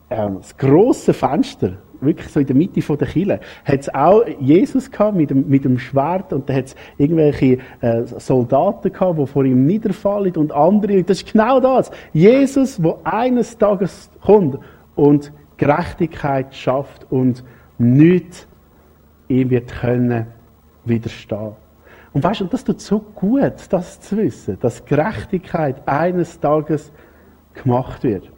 ähm, 0.10 0.38
das 0.38 0.58
grosse 0.58 1.14
Fenster, 1.14 1.74
wirklich 2.06 2.28
so 2.30 2.40
in 2.40 2.48
der 2.48 2.56
Mitte 2.56 2.82
der 2.82 3.08
Kille, 3.08 3.40
hat 3.66 3.80
es 3.80 3.94
auch 3.94 4.24
Jesus 4.40 4.90
gehabt 4.90 5.16
mit 5.16 5.30
dem, 5.30 5.48
mit 5.48 5.66
dem 5.66 5.78
Schwert 5.80 6.34
und 6.34 6.50
da 6.50 6.54
hat 6.54 6.66
es 6.66 6.76
irgendwelche 6.98 7.60
äh, 7.82 8.04
Soldaten 8.06 8.92
gehabt, 8.92 9.20
die 9.20 9.28
vor 9.28 9.46
ihm 9.46 9.66
niederfallen 9.66 10.36
und 10.36 10.52
andere. 10.52 11.04
Das 11.04 11.18
ist 11.22 11.32
genau 11.32 11.60
das. 11.60 11.92
Jesus, 12.14 12.82
wo 12.82 13.00
eines 13.04 13.58
Tages 13.58 14.10
kommt 14.22 14.60
und 14.96 15.32
Gerechtigkeit 15.58 16.54
schafft 16.54 17.06
und 17.10 17.44
nichts 17.78 18.48
ihm 19.28 19.50
wird 19.50 19.72
können 19.72 20.28
widerstehen. 20.86 21.54
Und 22.14 22.24
weißt 22.24 22.42
du, 22.42 22.46
das 22.46 22.64
tut 22.64 22.80
so 22.80 23.00
gut, 23.00 23.54
das 23.70 24.00
zu 24.00 24.18
wissen, 24.18 24.58
dass 24.60 24.86
Gerechtigkeit 24.86 25.88
eines 25.88 26.40
Tages 26.40 26.92
gemacht 27.54 28.04
wird. 28.04 28.32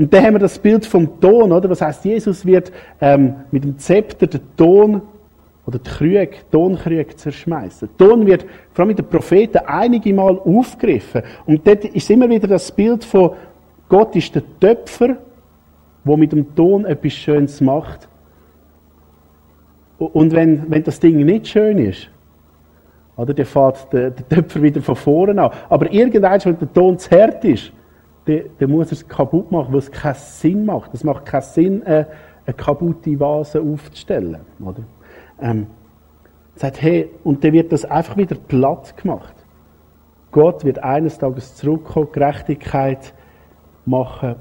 Und 0.00 0.14
dann 0.14 0.24
haben 0.24 0.32
wir 0.32 0.38
das 0.38 0.58
Bild 0.58 0.86
vom 0.86 1.20
Ton, 1.20 1.52
oder? 1.52 1.68
Was 1.68 1.82
heißt, 1.82 2.06
Jesus 2.06 2.46
wird 2.46 2.72
ähm, 3.02 3.34
mit 3.50 3.64
dem 3.64 3.76
Zepter 3.76 4.26
den 4.26 4.40
Ton 4.56 5.02
oder 5.66 5.78
die 5.78 5.90
Krüge, 5.90 6.36
Tonkrüge 6.50 7.14
zerschmeißen. 7.14 7.90
Ton 7.98 8.24
wird 8.24 8.46
vor 8.72 8.82
allem 8.82 8.88
mit 8.88 8.98
den 8.98 9.04
Propheten 9.04 9.58
einige 9.58 10.14
Mal 10.14 10.38
aufgegriffen. 10.38 11.20
Und 11.44 11.66
dort 11.66 11.84
ist 11.84 12.08
immer 12.08 12.30
wieder 12.30 12.48
das 12.48 12.72
Bild 12.72 13.04
von 13.04 13.32
Gott 13.90 14.16
ist 14.16 14.34
der 14.34 14.42
Töpfer, 14.58 15.18
der 16.04 16.16
mit 16.16 16.32
dem 16.32 16.54
Ton 16.54 16.86
etwas 16.86 17.12
Schönes 17.12 17.60
macht. 17.60 18.08
Und 19.98 20.32
wenn, 20.32 20.64
wenn 20.70 20.82
das 20.82 20.98
Ding 20.98 21.18
nicht 21.26 21.46
schön 21.46 21.76
ist, 21.76 22.08
oder, 23.18 23.34
dann 23.34 23.44
fährt 23.44 23.92
der, 23.92 24.12
der 24.12 24.26
Töpfer 24.26 24.62
wieder 24.62 24.80
von 24.80 24.96
vorne 24.96 25.42
an. 25.42 25.50
Aber 25.68 25.92
irgendwann, 25.92 26.42
wenn 26.42 26.58
der 26.58 26.72
Ton 26.72 26.98
zu 26.98 27.10
hart 27.10 27.44
ist, 27.44 27.70
dann, 28.24 28.42
dann 28.58 28.70
muss 28.70 28.88
er 28.88 28.92
es 28.92 29.08
kaputt 29.08 29.50
machen, 29.50 29.72
weil 29.72 29.78
es 29.78 29.90
keinen 29.90 30.14
Sinn 30.14 30.66
macht. 30.66 30.94
Es 30.94 31.04
macht 31.04 31.26
keinen 31.26 31.42
Sinn, 31.42 31.82
eine, 31.82 32.06
eine 32.46 32.54
kaputte 32.54 33.18
Vase 33.18 33.60
aufzustellen. 33.60 34.40
Oder? 34.60 34.82
Ähm, 35.40 35.66
sagt, 36.54 36.82
hey, 36.82 37.10
und 37.24 37.42
dann 37.42 37.52
wird 37.52 37.72
das 37.72 37.84
einfach 37.84 38.16
wieder 38.16 38.36
platt 38.36 38.96
gemacht. 38.96 39.34
Gott 40.30 40.64
wird 40.64 40.78
eines 40.78 41.18
Tages 41.18 41.56
zurückkommen, 41.56 42.08
Gerechtigkeit 42.12 43.14
machen. 43.84 44.36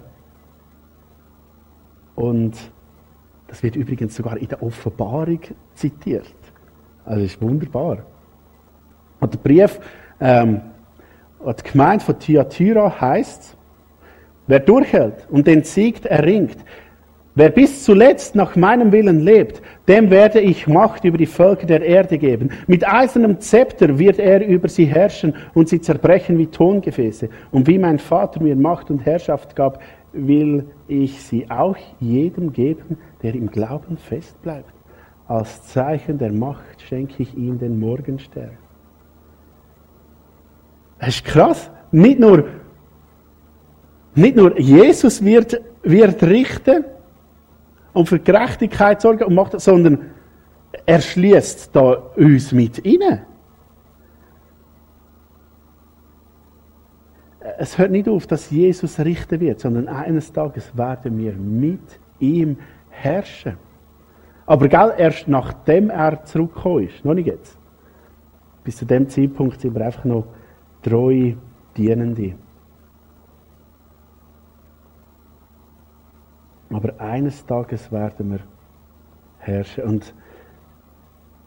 Und 2.16 2.56
das 3.48 3.64
wird 3.64 3.76
übrigens 3.76 4.16
sogar 4.16 4.38
in 4.38 4.48
der 4.48 4.62
Offenbarung 4.62 5.40
zitiert. 5.74 6.36
Also 7.06 7.24
ist 7.24 7.42
wunderbar. 7.42 8.00
Und 9.20 9.34
der 9.34 9.40
Brief 9.40 9.80
ähm, 10.20 10.62
an 11.44 11.56
die 11.58 11.72
Gemeinde 11.72 12.06
von 12.06 12.20
Thyatira 12.20 13.02
heißt 13.02 13.58
Wer 14.50 14.62
durchhält 14.62 15.28
und 15.30 15.46
den 15.46 15.64
siegt, 15.64 16.08
erringt. 16.08 16.58
Wer 17.36 17.52
bis 17.52 17.84
zuletzt 17.84 18.34
nach 18.34 18.56
meinem 18.56 18.92
Willen 18.92 19.20
lebt, 19.20 19.62
dem 19.88 20.10
werde 20.10 20.40
ich 20.40 20.66
Macht 20.66 21.06
über 21.06 21.20
die 21.20 21.28
Völker 21.28 21.68
der 21.68 21.84
Erde 21.84 22.18
geben. 22.18 22.50
Mit 22.66 22.84
eisernem 22.84 23.40
Zepter 23.40 24.00
wird 24.00 24.18
er 24.18 24.44
über 24.44 24.68
sie 24.68 24.86
herrschen 24.86 25.36
und 25.54 25.70
sie 25.70 25.80
zerbrechen 25.80 26.40
wie 26.40 26.48
Tongefäße. 26.48 27.30
Und 27.52 27.68
wie 27.68 27.78
mein 27.78 28.00
Vater 28.00 28.42
mir 28.42 28.56
Macht 28.56 28.90
und 28.90 29.06
Herrschaft 29.06 29.56
gab, 29.56 29.84
will 30.14 30.66
ich 30.88 31.22
sie 31.22 31.46
auch 31.52 31.78
jedem 32.00 32.52
geben, 32.52 32.98
der 33.22 33.36
im 33.36 33.52
Glauben 33.52 33.98
fest 33.98 34.42
bleibt. 34.42 34.74
Als 35.28 35.62
Zeichen 35.68 36.18
der 36.18 36.34
Macht 36.34 36.82
schenke 36.82 37.22
ich 37.22 37.38
ihm 37.38 37.60
den 37.60 37.80
Morgenstern. 37.80 38.58
Das 40.98 41.10
ist 41.10 41.26
krass. 41.26 41.70
Nicht 41.92 42.20
nur 42.20 42.46
nicht 44.16 44.36
nur 44.36 44.60
Jesus 44.60 45.24
wird, 45.24 45.62
wird 45.84 46.22
richten 46.24 46.86
und 47.94 48.08
für 48.08 48.20
Gerechtigkeit 48.20 49.02
sorgen 49.02 49.24
und 49.24 49.36
macht, 49.36 49.60
sondern 49.60 50.12
er 50.86 51.02
schließt 51.02 51.76
da 51.76 51.92
uns 52.16 52.52
mit 52.52 52.80
inne. 52.80 53.26
Es 57.58 57.78
hört 57.78 57.92
nicht 57.92 58.08
auf, 58.08 58.28
dass 58.28 58.50
Jesus 58.52 59.00
richten 59.00 59.40
wird, 59.40 59.60
sondern 59.60 59.88
eines 59.88 60.32
Tages 60.32 60.76
werden 60.78 61.18
wir 61.18 61.34
mit 61.34 62.00
ihm 62.20 62.58
herrschen. 62.90 63.58
Aber 64.46 64.68
gell, 64.68 64.94
erst 64.98 65.28
nachdem 65.28 65.90
er 65.90 66.24
zurückgekommen 66.26 66.88
ist, 66.88 67.06
noch 67.06 67.14
nicht 67.14 67.28
jetzt. 67.28 67.58
Bis 68.64 68.78
zu 68.78 68.86
dem 68.86 69.08
Zeitpunkt 69.08 69.62
sind 69.62 69.76
wir 69.76 69.86
einfach 69.86 70.06
noch 70.06 70.26
treue 70.82 71.38
Dienende. 71.76 72.36
Aber 76.72 77.00
eines 77.00 77.46
Tages 77.46 77.92
werden 77.92 78.32
wir 78.32 78.40
herrschen. 79.40 79.84
Und 79.84 80.14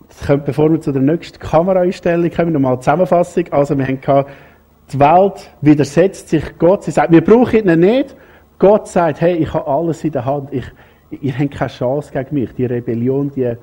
das 0.09 0.27
kommt, 0.27 0.45
bevor 0.45 0.71
wir 0.71 0.81
zu 0.81 0.93
der 0.93 1.03
nächsten 1.03 1.39
Kameraeinstellung 1.39 2.31
kommen, 2.31 2.53
nochmal 2.53 2.79
Zusammenfassung. 2.81 3.45
Also 3.51 3.79
wir 3.79 3.87
haben 3.87 4.01
gehabt, 4.01 4.31
die 4.93 4.99
Welt 4.99 5.51
widersetzt 5.61 6.29
sich 6.29 6.59
Gott. 6.59 6.85
Sie 6.85 6.91
sagt, 6.91 7.13
wir 7.13 7.23
brauchen 7.23 7.69
ihn 7.69 7.81
nicht. 7.81 8.17
Gott 8.59 8.89
sagt, 8.89 9.21
hey, 9.21 9.37
ich 9.37 9.53
habe 9.55 9.67
alles 9.67 10.05
in 10.05 10.13
der 10.13 10.25
Hand. 10.25 10.53
Ich, 10.53 10.71
ihr 11.11 11.39
habt 11.39 11.53
keine 11.53 11.71
Chance 11.71 12.13
gegen 12.13 12.35
mich. 12.35 12.55
Die 12.55 12.67
Rebellion, 12.67 13.31
die, 13.31 13.55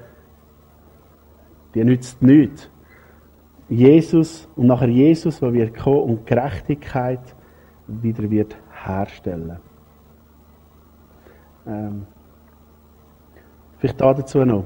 die 1.76 1.84
nützt 1.84 2.22
nichts. 2.22 2.70
Jesus 3.70 4.50
und 4.56 4.68
nachher 4.68 4.90
Jesus, 4.90 5.40
der 5.40 5.54
wird 5.54 5.78
kommen 5.78 6.02
und 6.02 6.26
Gerechtigkeit 6.26 7.22
wieder 7.88 8.30
wird 8.30 8.58
herstellen. 8.84 9.60
Ähm, 11.70 12.06
vielleicht 13.78 14.02
dazu 14.02 14.44
noch. 14.44 14.64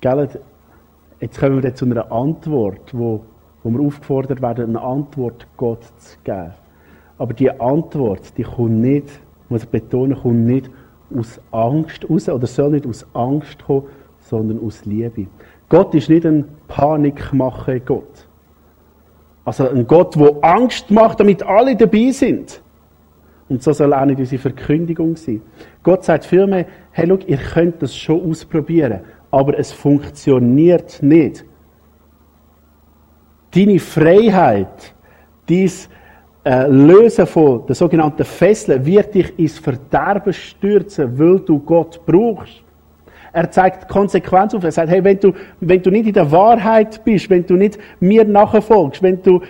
Gell, 0.00 0.28
jetzt 1.20 1.38
kommen 1.38 1.62
wir 1.62 1.74
zu 1.74 1.84
einer 1.84 2.10
Antwort, 2.10 2.92
wo, 2.92 3.24
wo 3.62 3.70
wir 3.70 3.80
aufgefordert 3.86 4.42
werden, 4.42 4.70
eine 4.70 4.80
Antwort 4.80 5.46
Gott 5.56 5.84
zu 5.98 6.18
geben. 6.24 6.54
Aber 7.18 7.34
die 7.34 7.50
Antwort, 7.50 8.36
die 8.36 8.42
kommt 8.42 8.80
nicht, 8.80 9.06
muss 9.48 9.62
ich 9.62 9.68
betonen, 9.68 10.18
kommt 10.20 10.44
nicht 10.46 10.70
aus 11.16 11.40
Angst 11.52 12.08
raus, 12.10 12.28
oder 12.28 12.46
soll 12.46 12.70
nicht 12.70 12.86
aus 12.86 13.06
Angst 13.14 13.64
kommen, 13.64 13.86
sondern 14.18 14.64
aus 14.64 14.84
Liebe. 14.84 15.28
Gott 15.68 15.94
ist 15.94 16.08
nicht 16.08 16.26
ein 16.26 16.48
Panikmacher 16.66 17.78
Gott. 17.80 18.26
Also 19.44 19.68
ein 19.68 19.86
Gott, 19.86 20.16
der 20.16 20.36
Angst 20.42 20.90
macht, 20.90 21.20
damit 21.20 21.42
alle 21.42 21.76
dabei 21.76 22.10
sind. 22.10 22.61
Und 23.48 23.62
so 23.62 23.72
soll 23.72 23.92
auch 23.92 24.04
nicht 24.04 24.18
unsere 24.18 24.40
Verkündigung 24.40 25.16
sein. 25.16 25.42
Gott 25.82 26.04
sagt 26.04 26.24
vielmehr, 26.24 26.66
hey, 26.90 27.06
schau, 27.08 27.18
ihr 27.26 27.36
könnt 27.36 27.82
das 27.82 27.96
schon 27.96 28.30
ausprobieren, 28.30 29.00
aber 29.30 29.58
es 29.58 29.72
funktioniert 29.72 31.02
nicht. 31.02 31.44
Deine 33.54 33.78
Freiheit, 33.78 34.94
Dies 35.48 35.88
äh, 36.44 36.66
Lösen 36.66 37.26
von 37.26 37.66
der 37.66 37.74
sogenannten 37.74 38.24
Fesseln 38.24 38.84
wird 38.84 39.14
dich 39.14 39.38
ins 39.38 39.58
Verderben 39.58 40.32
stürzen, 40.32 41.18
weil 41.18 41.40
du 41.40 41.58
Gott 41.58 42.00
brauchst. 42.06 42.62
Er 43.32 43.50
zeigt 43.50 43.88
Konsequenz 43.88 44.54
auf. 44.54 44.64
Er 44.64 44.72
sagt, 44.72 44.90
hey, 44.90 45.02
wenn 45.02 45.18
du, 45.18 45.32
wenn 45.60 45.82
du 45.82 45.90
nicht 45.90 46.06
in 46.06 46.12
der 46.12 46.30
Wahrheit 46.30 47.02
bist, 47.04 47.30
wenn 47.30 47.46
du 47.46 47.54
nicht 47.54 47.78
mir 48.00 48.24
nachfolgst, 48.24 49.02
wenn 49.02 49.22
du 49.22 49.40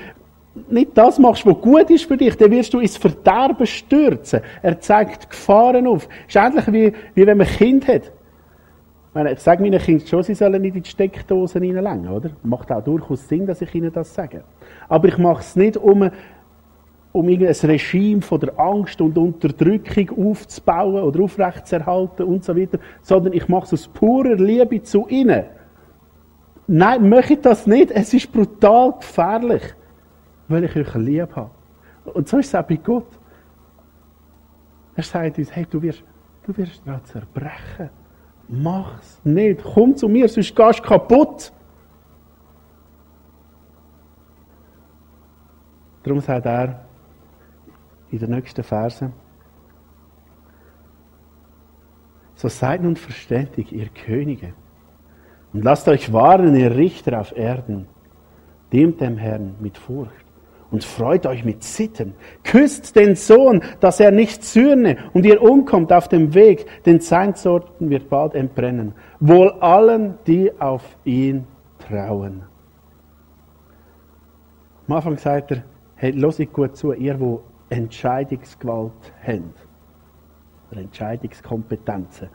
nicht 0.70 0.90
das 0.94 1.18
machst, 1.18 1.46
was 1.46 1.60
gut 1.60 1.90
ist 1.90 2.04
für 2.04 2.16
dich, 2.16 2.36
dann 2.36 2.50
wirst 2.50 2.74
du 2.74 2.80
ins 2.80 2.96
Verderben 2.96 3.66
stürzen. 3.66 4.40
Er 4.60 4.78
zeigt 4.80 5.30
Gefahren 5.30 5.86
auf. 5.86 6.08
Ist 6.28 6.36
ähnlich 6.36 6.66
wie, 6.72 6.92
wie 7.14 7.26
wenn 7.26 7.38
man 7.38 7.46
ein 7.46 7.52
Kind 7.52 7.88
hat. 7.88 8.04
Ich, 8.04 9.14
meine, 9.14 9.32
ich 9.32 9.40
sage 9.40 9.62
meinen 9.62 9.80
Kindern 9.80 10.06
schon, 10.06 10.22
sie 10.22 10.34
sollen 10.34 10.60
nicht 10.62 10.76
in 10.76 10.82
die 10.82 10.88
Steckdosen 10.88 11.62
reinlängen, 11.62 12.08
oder? 12.08 12.30
Macht 12.42 12.70
auch 12.72 12.82
durchaus 12.82 13.28
Sinn, 13.28 13.46
dass 13.46 13.60
ich 13.60 13.74
ihnen 13.74 13.92
das 13.92 14.14
sage. 14.14 14.44
Aber 14.88 15.08
ich 15.08 15.18
mache 15.18 15.40
es 15.40 15.56
nicht, 15.56 15.76
um, 15.76 16.10
um 17.12 17.28
irgendein 17.28 17.70
Regime 17.70 18.22
von 18.22 18.40
der 18.40 18.58
Angst 18.58 19.00
und 19.00 19.16
Unterdrückung 19.18 20.30
aufzubauen 20.30 21.02
oder 21.02 21.24
aufrechtzuerhalten 21.24 22.26
und 22.26 22.44
so 22.44 22.56
weiter, 22.56 22.78
sondern 23.02 23.34
ich 23.34 23.48
mache 23.48 23.66
es 23.66 23.72
aus 23.74 23.88
purer 23.88 24.36
Liebe 24.36 24.82
zu 24.82 25.06
ihnen. 25.08 25.44
Nein, 26.66 27.08
möchte 27.08 27.36
das 27.36 27.66
nicht. 27.66 27.90
Es 27.90 28.14
ist 28.14 28.32
brutal 28.32 28.94
gefährlich 28.98 29.62
weil 30.52 30.64
ich 30.64 30.76
euch 30.76 30.94
lieb 30.94 31.34
habe. 31.34 31.50
Und 32.04 32.28
so 32.28 32.38
ist 32.38 32.48
es 32.48 32.54
auch 32.54 32.62
bei 32.62 32.76
Gott. 32.76 33.08
Er 34.94 35.02
sagt 35.02 35.38
uns, 35.38 35.54
hey, 35.54 35.66
du 35.68 35.80
wirst, 35.80 36.04
du 36.44 36.56
wirst 36.56 36.86
daran 36.86 37.04
zerbrechen. 37.04 37.90
Mach's 38.48 39.20
nicht. 39.24 39.62
Komm 39.62 39.96
zu 39.96 40.08
mir, 40.08 40.28
sonst 40.28 40.54
gehst 40.54 40.78
du 40.80 40.82
kaputt. 40.82 41.52
Darum 46.02 46.20
sagt 46.20 46.46
er 46.46 46.84
in 48.10 48.18
den 48.18 48.30
nächsten 48.30 48.62
Versen, 48.62 49.12
so 52.34 52.48
seid 52.48 52.82
nun 52.82 52.96
verständig, 52.96 53.72
ihr 53.72 53.88
Könige, 53.88 54.52
und 55.52 55.62
lasst 55.62 55.86
euch 55.86 56.12
warnen, 56.12 56.56
ihr 56.56 56.74
Richter 56.74 57.20
auf 57.20 57.36
Erden, 57.36 57.86
dem 58.72 58.96
dem 58.96 59.16
Herrn 59.16 59.54
mit 59.60 59.78
Furcht 59.78 60.21
und 60.72 60.82
freut 60.82 61.26
euch 61.26 61.44
mit 61.44 61.62
Sitten. 61.62 62.14
Küsst 62.42 62.96
den 62.96 63.14
Sohn, 63.14 63.62
dass 63.78 64.00
er 64.00 64.10
nicht 64.10 64.42
zürne 64.42 64.96
und 65.12 65.24
ihr 65.24 65.40
umkommt 65.42 65.92
auf 65.92 66.08
dem 66.08 66.34
Weg, 66.34 66.66
denn 66.86 66.98
sein 67.00 67.34
Sorten 67.34 67.90
wird 67.90 68.08
bald 68.08 68.34
entbrennen. 68.34 68.94
Wohl 69.20 69.50
allen, 69.60 70.14
die 70.26 70.50
auf 70.58 70.82
ihn 71.04 71.46
trauen. 71.78 72.42
Am 74.88 74.96
Anfang 74.96 75.18
sagt 75.18 75.52
er, 75.52 75.64
hey, 75.94 76.10
ich 76.40 76.52
gut 76.52 76.76
zu, 76.76 76.92
ihr, 76.92 77.20
wo 77.20 77.42
Entscheidungsgewalt 77.68 78.92
habt, 79.24 79.66
oder 80.70 80.80
Entscheidungskompetenzen. 80.80 82.28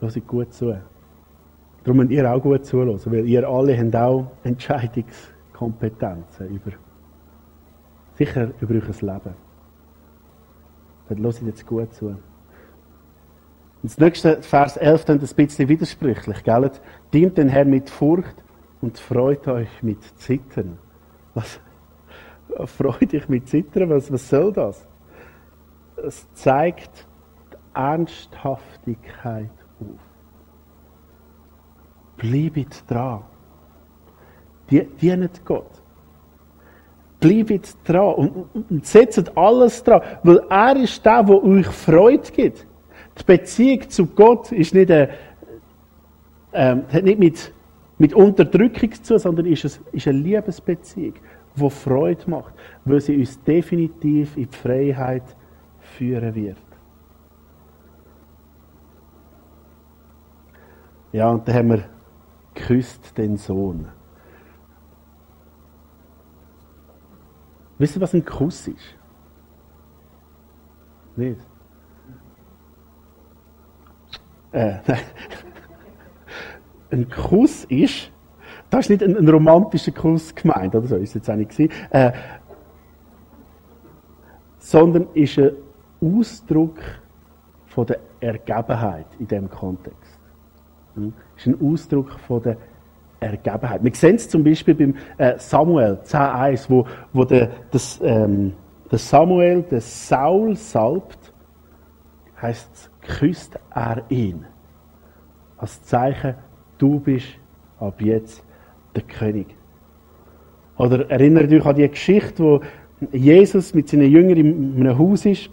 Ich 0.00 0.26
gut 0.26 0.52
zu. 0.52 0.76
Darum 1.84 1.98
müsst 1.98 2.10
ihr 2.10 2.32
auch 2.32 2.42
gut 2.42 2.64
zuhören, 2.64 2.98
weil 3.04 3.28
ihr 3.28 3.48
alle 3.48 3.78
habt 3.78 3.94
auch 3.94 4.26
Entscheidungsgewalt. 4.42 5.31
Kompetenzen 5.62 6.48
über, 6.48 6.72
sicher 8.16 8.50
über 8.60 8.74
euer 8.74 8.80
Leben. 8.80 9.34
Dann 11.08 11.22
hört 11.22 11.42
jetzt 11.42 11.64
gut 11.64 11.94
zu. 11.94 12.06
Und 12.06 12.18
das 13.84 13.96
nächste 13.96 14.42
Vers 14.42 14.76
11 14.76 15.04
dann 15.04 15.20
ein 15.20 15.28
bisschen 15.36 15.68
widersprüchlich, 15.68 16.42
gell? 16.42 16.68
Dient 17.12 17.38
den 17.38 17.48
Herrn 17.48 17.70
mit 17.70 17.90
Furcht 17.90 18.42
und 18.80 18.98
freut 18.98 19.46
euch 19.46 19.82
mit 19.84 20.02
Zittern. 20.18 20.78
Was? 21.34 21.60
Freut 22.64 23.14
euch 23.14 23.28
mit 23.28 23.48
Zittern? 23.48 23.88
Was, 23.90 24.10
was 24.10 24.28
soll 24.28 24.52
das? 24.52 24.88
Es 25.96 26.32
zeigt 26.34 27.06
die 27.52 27.56
Ernsthaftigkeit 27.78 29.50
auf. 29.80 30.00
Bleibt 32.16 32.90
dran. 32.90 33.22
Dient 34.80 35.44
Gott. 35.44 35.70
Bleibt 37.20 37.76
dran 37.84 38.14
und, 38.14 38.46
und 38.70 38.86
setzt 38.86 39.36
alles 39.36 39.82
dran, 39.84 40.02
weil 40.24 40.40
er 40.48 40.76
ist 40.76 41.04
der, 41.04 41.22
der 41.22 41.44
euch 41.44 41.66
Freude 41.66 42.30
gibt. 42.32 42.66
Die 43.18 43.24
Beziehung 43.24 43.88
zu 43.88 44.06
Gott 44.06 44.50
ist 44.50 44.74
nicht, 44.74 44.90
eine, 44.90 45.10
ähm, 46.52 46.82
hat 46.92 47.04
nicht 47.04 47.18
mit, 47.18 47.52
mit 47.98 48.14
Unterdrückung 48.14 48.90
zu 49.02 49.18
sondern 49.18 49.46
ist, 49.46 49.64
es, 49.64 49.80
ist 49.92 50.08
eine 50.08 50.18
Liebesbeziehung, 50.18 51.14
die 51.54 51.70
Freude 51.70 52.28
macht, 52.28 52.54
weil 52.84 53.00
sie 53.00 53.16
uns 53.16 53.40
definitiv 53.44 54.36
in 54.36 54.48
die 54.50 54.56
Freiheit 54.56 55.24
führen 55.80 56.34
wird. 56.34 56.56
Ja, 61.12 61.30
und 61.30 61.46
dann 61.46 61.54
haben 61.54 61.68
wir 61.68 61.84
geküsst 62.54 63.16
den 63.16 63.36
Sohn. 63.36 63.86
Wisst 67.82 67.96
ihr, 67.96 68.00
was 68.00 68.14
ein 68.14 68.24
Kuss 68.24 68.68
ist? 68.68 68.96
Nicht? 71.16 71.40
Äh, 74.52 74.74
ein 76.92 77.10
Kuss 77.10 77.64
ist, 77.64 78.12
das 78.70 78.86
ist 78.86 78.90
nicht 78.90 79.02
ein, 79.02 79.16
ein, 79.16 79.28
romantischer 79.28 79.90
Kuss 79.90 80.32
gemeint, 80.32 80.76
oder 80.76 80.86
so 80.86 80.94
ist 80.94 81.08
es 81.08 81.14
jetzt 81.14 81.30
auch 81.30 81.34
nicht 81.34 81.58
äh, 81.58 82.12
sondern 84.60 85.08
ist 85.14 85.40
ein 85.40 85.50
Ausdruck 86.00 86.78
von 87.66 87.84
der 87.84 87.98
Ergebenheit 88.20 89.06
in 89.18 89.26
diesem 89.26 89.50
Kontext. 89.50 90.20
Hm? 90.94 91.12
Ist 91.36 91.48
ein 91.48 91.60
Ausdruck 91.60 92.12
von 92.28 92.44
der 92.44 92.58
Ergebenheit. 93.22 93.82
Wir 93.82 93.94
sehen 93.94 94.16
es 94.16 94.28
zum 94.28 94.44
Beispiel 94.44 94.74
beim 94.74 94.94
äh, 95.18 95.34
Samuel 95.38 95.98
10.1, 96.04 96.66
wo, 96.68 96.86
wo 97.12 97.24
der, 97.24 97.50
das, 97.70 98.00
ähm, 98.02 98.52
der 98.90 98.98
Samuel 98.98 99.62
den 99.62 99.80
Saul 99.80 100.56
salbt, 100.56 101.32
heißt 102.40 102.90
küsst 103.02 103.58
er 103.74 104.02
ihn. 104.08 104.44
Als 105.56 105.82
Zeichen, 105.84 106.34
du 106.78 107.00
bist 107.00 107.28
ab 107.78 108.00
jetzt 108.00 108.44
der 108.94 109.02
König. 109.02 109.46
Oder 110.76 111.10
erinnert 111.10 111.52
euch 111.52 111.64
an 111.64 111.76
die 111.76 111.88
Geschichte, 111.88 112.42
wo 112.42 112.60
Jesus 113.12 113.74
mit 113.74 113.88
seinen 113.88 114.10
Jüngern 114.10 114.36
in 114.36 114.80
einem 114.80 114.98
Haus 114.98 115.26
ist, 115.26 115.50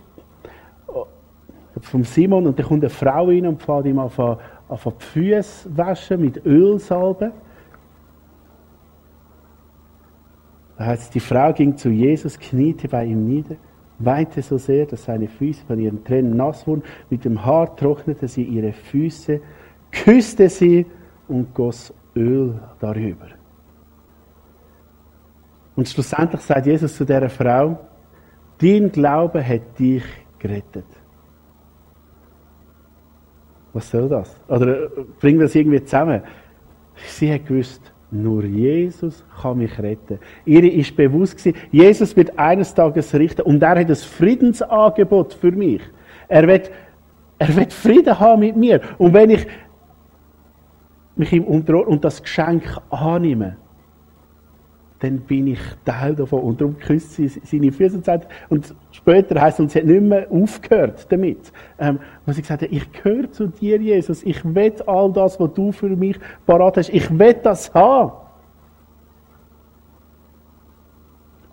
vom 1.82 2.04
Simon, 2.04 2.48
und 2.48 2.60
da 2.60 2.64
kommt 2.64 2.84
eine 2.84 2.90
Frau 2.90 3.26
rein 3.26 3.46
und 3.46 3.62
fährt 3.62 3.86
ihm 3.86 4.00
auf, 4.00 4.20
auf 4.20 4.84
die 4.84 5.06
Füße 5.06 5.78
waschen 5.78 6.22
mit 6.22 6.46
Ölsalbe. 6.46 7.32
Da 10.80 10.86
heißt 10.86 11.14
die 11.14 11.20
Frau 11.20 11.52
ging 11.52 11.76
zu 11.76 11.90
Jesus, 11.90 12.40
kniete 12.40 12.88
bei 12.88 13.04
ihm 13.04 13.28
nieder, 13.28 13.58
weinte 13.98 14.42
so 14.42 14.58
sehr, 14.58 14.86
dass 14.86 15.04
seine 15.04 15.28
Füße 15.28 15.66
von 15.66 15.78
ihren 15.78 16.06
Tränen 16.06 16.38
nass 16.38 16.66
wurden. 16.66 16.84
Mit 17.10 17.26
dem 17.26 17.46
Haar 17.46 17.76
trocknete 17.76 18.30
sie 18.30 18.44
ihre 18.44 18.72
Füße, 18.72 19.42
küsste 19.92 20.48
sie 20.48 20.86
und 21.28 21.54
goss 21.54 21.94
Öl 22.16 22.58
darüber. 22.80 23.28
Und 25.76 25.90
schlussendlich 25.90 26.42
sagt 26.42 26.66
Jesus 26.66 26.96
zu 26.96 27.04
der 27.04 27.30
Frau, 27.30 27.78
dein 28.62 28.90
Glaube 28.90 29.46
hat 29.46 29.78
dich 29.78 30.06
gerettet. 30.40 30.86
Was 33.74 33.90
soll 33.90 34.08
das? 34.08 34.34
Oder 34.48 34.86
äh, 34.86 34.90
bringen 35.20 35.40
wir 35.40 35.48
das 35.48 35.56
irgendwie 35.56 35.84
zusammen? 35.84 36.22
Sie 36.96 37.34
hat 37.34 37.46
gewusst, 37.46 37.94
nur 38.12 38.44
Jesus 38.44 39.24
kann 39.42 39.60
mich 39.60 39.78
retten. 39.80 40.20
Ihr 40.46 40.64
ist 40.74 40.96
bewusst 40.96 41.38
gewesen, 41.38 41.58
Jesus 41.72 42.16
wird 42.16 42.38
eines 42.40 42.74
Tages 42.74 43.14
richten 43.14 43.44
und 43.44 43.62
er 43.62 43.70
hat 43.70 43.90
ein 43.90 43.96
Friedensangebot 43.96 45.34
für 45.36 45.52
mich. 45.52 45.82
Er 46.28 46.48
wird, 46.48 46.72
er 47.38 47.56
wird 47.56 47.72
Frieden 47.72 48.20
haben 48.20 48.40
mit 48.40 48.56
mir. 48.56 48.82
Und 48.98 49.14
wenn 49.14 49.30
ich 49.30 49.46
mich 51.16 51.34
ihm 51.34 51.44
unterordne 51.44 51.92
und 51.92 52.04
das 52.04 52.22
Geschenk 52.22 52.64
annehme, 52.90 53.58
dann 55.00 55.20
bin 55.22 55.48
ich 55.48 55.60
Teil 55.86 56.16
davon. 56.16 56.42
Und 56.42 56.62
darum 56.62 56.78
küsst 56.78 57.14
sie 57.14 57.28
seine 57.28 57.72
Füße 57.72 57.98
und 57.98 58.06
sagt, 58.06 58.30
und 58.50 58.76
später 58.92 59.42
heißt 59.42 59.60
es, 59.60 59.64
und 59.64 59.72
sie 59.72 59.80
hat 59.80 59.86
nicht 59.86 60.02
mehr 60.02 60.30
aufgehört 60.30 61.08
damit. 61.10 61.52
Ähm, 61.80 62.00
wo 62.26 62.34
sie 62.34 62.42
gesagt 62.42 62.64
hat, 62.64 62.72
ich 62.72 62.92
gehöre 62.92 63.32
zu 63.32 63.48
dir, 63.48 63.80
Jesus. 63.80 64.24
Ich 64.24 64.44
will 64.44 64.74
all 64.86 65.12
das, 65.14 65.40
was 65.40 65.54
du 65.54 65.72
für 65.72 65.90
mich 65.90 66.18
parat 66.46 66.78
hast. 66.78 66.90
Ich 66.90 67.18
will 67.18 67.34
das 67.34 67.74
haben. 67.74 68.12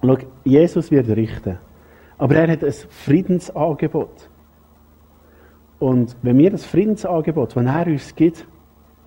Schau, 0.03 0.19
Jesus 0.45 0.91
wird 0.91 1.09
richten. 1.09 1.59
Aber 2.19 2.35
er 2.35 2.51
hat 2.51 2.65
ein 2.65 2.73
Friedensangebot. 2.73 4.29
Und 5.79 6.17
wenn 6.23 6.39
wir 6.39 6.51
das 6.51 6.65
Friedensangebot, 6.65 7.55
das 7.55 7.65
er 7.65 7.87
uns 7.87 8.15
gibt, 8.15 8.47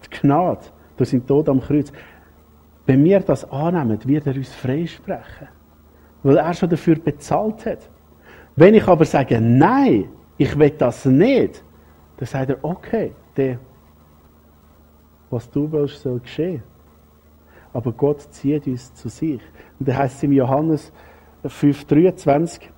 die 0.05 0.17
Gnade 0.21 0.61
durch 0.97 1.09
seinen 1.09 1.25
Tod 1.25 1.49
am 1.49 1.61
Kreuz, 1.61 1.91
wenn 2.89 3.03
wir 3.03 3.19
das 3.19 3.47
annehmen, 3.51 3.99
wird 4.03 4.25
er 4.25 4.35
uns 4.35 4.51
freisprechen. 4.55 5.47
weil 6.23 6.37
er 6.37 6.53
schon 6.55 6.69
dafür 6.69 6.95
bezahlt 6.95 7.63
hat. 7.67 7.87
Wenn 8.55 8.73
ich 8.73 8.87
aber 8.87 9.05
sage, 9.05 9.39
nein, 9.39 10.05
ich 10.37 10.57
will 10.57 10.71
das 10.71 11.05
nicht, 11.05 11.63
dann 12.17 12.25
sagt 12.25 12.49
er, 12.49 12.57
okay, 12.63 13.11
der, 13.37 13.59
was 15.29 15.49
du 15.51 15.71
willst, 15.71 16.01
soll 16.01 16.19
geschehen. 16.19 16.63
Aber 17.73 17.91
Gott 17.91 18.21
zieht 18.33 18.65
uns 18.65 18.91
zu 18.95 19.07
sich. 19.07 19.41
Und 19.79 19.87
da 19.87 19.95
heißt 19.97 20.17
es 20.17 20.23
im 20.23 20.31
Johannes 20.31 20.91
5,23, 21.45 22.69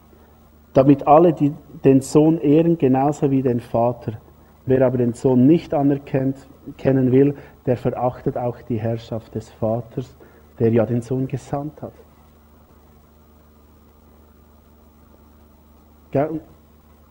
damit 0.73 1.07
alle 1.07 1.31
die, 1.31 1.53
den 1.85 2.01
Sohn 2.01 2.37
ehren, 2.41 2.77
genauso 2.77 3.31
wie 3.31 3.41
den 3.41 3.61
Vater. 3.61 4.19
Wer 4.65 4.85
aber 4.85 4.97
den 4.97 5.13
Sohn 5.13 5.47
nicht 5.47 5.73
anerkennt, 5.73 6.35
kennen 6.77 7.11
will, 7.11 7.35
der 7.65 7.77
verachtet 7.77 8.37
auch 8.37 8.61
die 8.61 8.79
Herrschaft 8.79 9.33
des 9.35 9.49
Vaters, 9.49 10.15
der 10.59 10.71
ja 10.71 10.85
den 10.85 11.01
Sohn 11.01 11.27
gesandt 11.27 11.81
hat. 11.81 11.93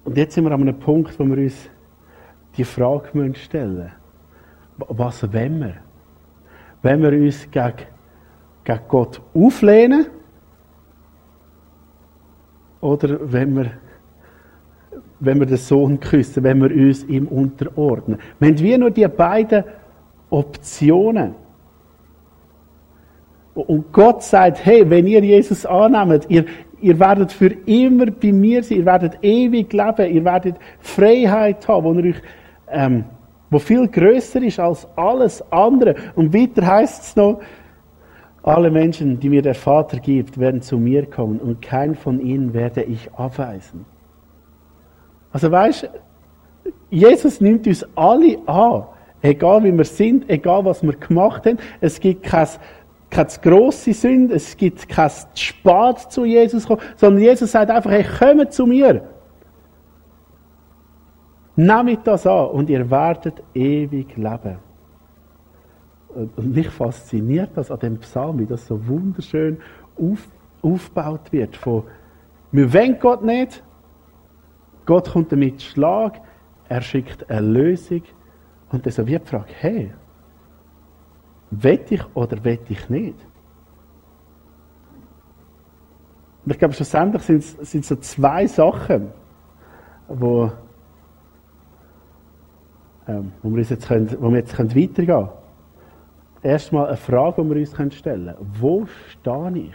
Und 0.05 0.17
jetzt 0.17 0.35
sind 0.35 0.45
wir 0.45 0.53
an 0.53 0.61
einem 0.61 0.79
Punkt, 0.79 1.19
wo 1.19 1.25
wir 1.25 1.39
uns 1.39 1.71
die 2.57 2.65
Frage 2.65 3.35
stellen 3.35 3.77
müssen. 3.77 3.93
Was 4.89 5.23
wollen 5.33 5.61
wir? 5.61 5.75
Wenn 6.83 7.03
wir 7.03 7.13
uns 7.13 7.51
gegen, 7.51 7.75
gegen 8.65 8.81
Gott 8.89 9.21
auflehnen? 9.35 10.07
Oder 12.81 13.33
wenn 13.33 13.57
wir, 13.57 13.73
wenn 15.21 15.39
wir 15.39 15.47
den 15.47 15.57
Sohn 15.57 16.01
küssen, 16.01 16.43
wenn 16.43 16.61
wir 16.61 16.71
uns 16.71 17.05
ihm 17.05 17.27
unterordnen? 17.29 18.19
Wir 18.39 18.49
haben 18.49 18.59
wie 18.59 18.79
nur 18.79 18.91
die 18.91 19.07
beiden 19.07 19.65
Optionen. 20.31 21.35
Und 23.55 23.93
Gott 23.93 24.23
sagt, 24.23 24.65
hey, 24.65 24.89
wenn 24.89 25.07
ihr 25.07 25.23
Jesus 25.23 25.67
annehmt, 25.67 26.27
ihr, 26.29 26.45
ihr 26.81 26.99
werdet 26.99 27.33
für 27.33 27.53
immer 27.67 28.07
bei 28.07 28.33
mir 28.33 28.63
sein, 28.63 28.79
ihr 28.79 28.87
werdet 28.87 29.19
ewig 29.23 29.73
leben, 29.73 30.15
ihr 30.15 30.25
werdet 30.25 30.57
Freiheit 30.79 31.67
haben, 31.69 31.85
wo 31.85 31.99
euch, 31.99 32.23
ähm, 32.71 33.05
wo 33.51 33.59
viel 33.59 33.89
größer 33.89 34.43
ist 34.43 34.61
als 34.61 34.87
alles 34.97 35.43
andere. 35.51 35.97
Und 36.15 36.33
weiter 36.33 36.67
heißt 36.67 37.03
es 37.03 37.17
noch, 37.17 37.41
alle 38.43 38.71
Menschen, 38.71 39.21
die 39.21 39.29
mir 39.29 39.43
der 39.43 39.55
Vater 39.55 39.99
gibt, 39.99 40.39
werden 40.39 40.63
zu 40.63 40.79
mir 40.79 41.05
kommen 41.05 41.39
und 41.41 41.61
kein 41.61 41.95
von 41.95 42.21
ihnen 42.21 42.55
werde 42.55 42.83
ich 42.83 43.13
abweisen. 43.13 43.85
Also 45.33 45.51
weißt, 45.51 45.89
Jesus 46.91 47.41
nimmt 47.41 47.67
uns 47.67 47.87
alle 47.95 48.39
an, 48.47 48.85
egal 49.23 49.63
wie 49.65 49.77
wir 49.77 49.85
sind, 49.85 50.29
egal 50.29 50.65
was 50.65 50.83
wir 50.83 50.95
gemacht 50.95 51.47
haben. 51.47 51.59
Es 51.81 52.01
gibt 52.01 52.25
kein 52.25 52.49
keine 53.11 53.29
grosse 53.43 53.93
Sünde, 53.93 54.37
es 54.37 54.57
gibt 54.57 54.89
kein 54.89 55.11
Spät 55.35 55.99
zu 56.11 56.25
Jesus 56.25 56.67
kommen, 56.67 56.81
sondern 56.97 57.23
Jesus 57.23 57.53
sagt 57.53 57.71
einfach, 57.71 57.91
hey, 57.91 58.05
kommt 58.05 58.53
zu 58.53 58.67
mir. 58.67 59.03
Nehmt 61.57 62.07
das 62.07 62.27
an 62.27 62.47
und 62.51 62.71
ihr 62.71 62.89
werdet 62.89 63.43
ewig 63.53 64.17
leben. 64.17 64.59
Und 66.15 66.55
mich 66.55 66.69
fasziniert 66.69 67.51
das 67.55 67.71
an 67.71 67.81
dem 67.81 67.99
Psalm, 67.99 68.39
wie 68.39 68.47
das 68.47 68.67
so 68.67 68.87
wunderschön 68.87 69.59
auf, 69.99 70.27
aufgebaut 70.63 71.33
wird. 71.33 71.57
Von, 71.57 71.85
wir 72.53 72.73
wollen 72.73 72.99
Gott 72.99 73.23
nicht, 73.23 73.63
Gott 74.87 75.11
kommt 75.11 75.33
damit 75.33 75.63
Schlag, 75.63 76.21
er 76.69 76.83
schickt 76.83 77.29
eine 77.31 77.41
Lösung 77.41 78.03
und 78.71 78.91
so 78.93 79.07
wie 79.07 79.19
die 79.19 79.27
Frage, 79.27 79.53
hey, 79.59 79.93
Wett 81.51 81.91
ich 81.91 82.05
oder 82.15 82.43
wett 82.45 82.71
ich 82.71 82.89
nicht? 82.89 83.17
Und 86.45 86.53
ich 86.53 86.59
glaube, 86.59 86.75
schlussendlich 86.75 87.23
sind 87.23 87.45
es, 87.61 87.89
so 87.89 87.97
zwei 87.97 88.47
Sachen, 88.47 89.09
wo, 90.09 90.51
ähm, 93.07 93.33
wo, 93.43 93.51
wir, 93.51 93.59
uns 93.59 93.71
jetzt 93.71 93.89
können, 93.89 94.17
wo 94.21 94.31
wir 94.31 94.39
jetzt 94.39 94.55
können 94.55 94.71
weitergehen 94.71 95.07
können. 95.07 95.29
Erstmal 96.43 96.87
eine 96.87 96.97
Frage, 96.97 97.43
die 97.43 97.51
wir 97.51 97.57
uns 97.57 97.95
stellen 97.95 98.27
können. 98.27 98.37
Wo 98.59 98.87
stehe 98.87 99.59
ich? 99.59 99.75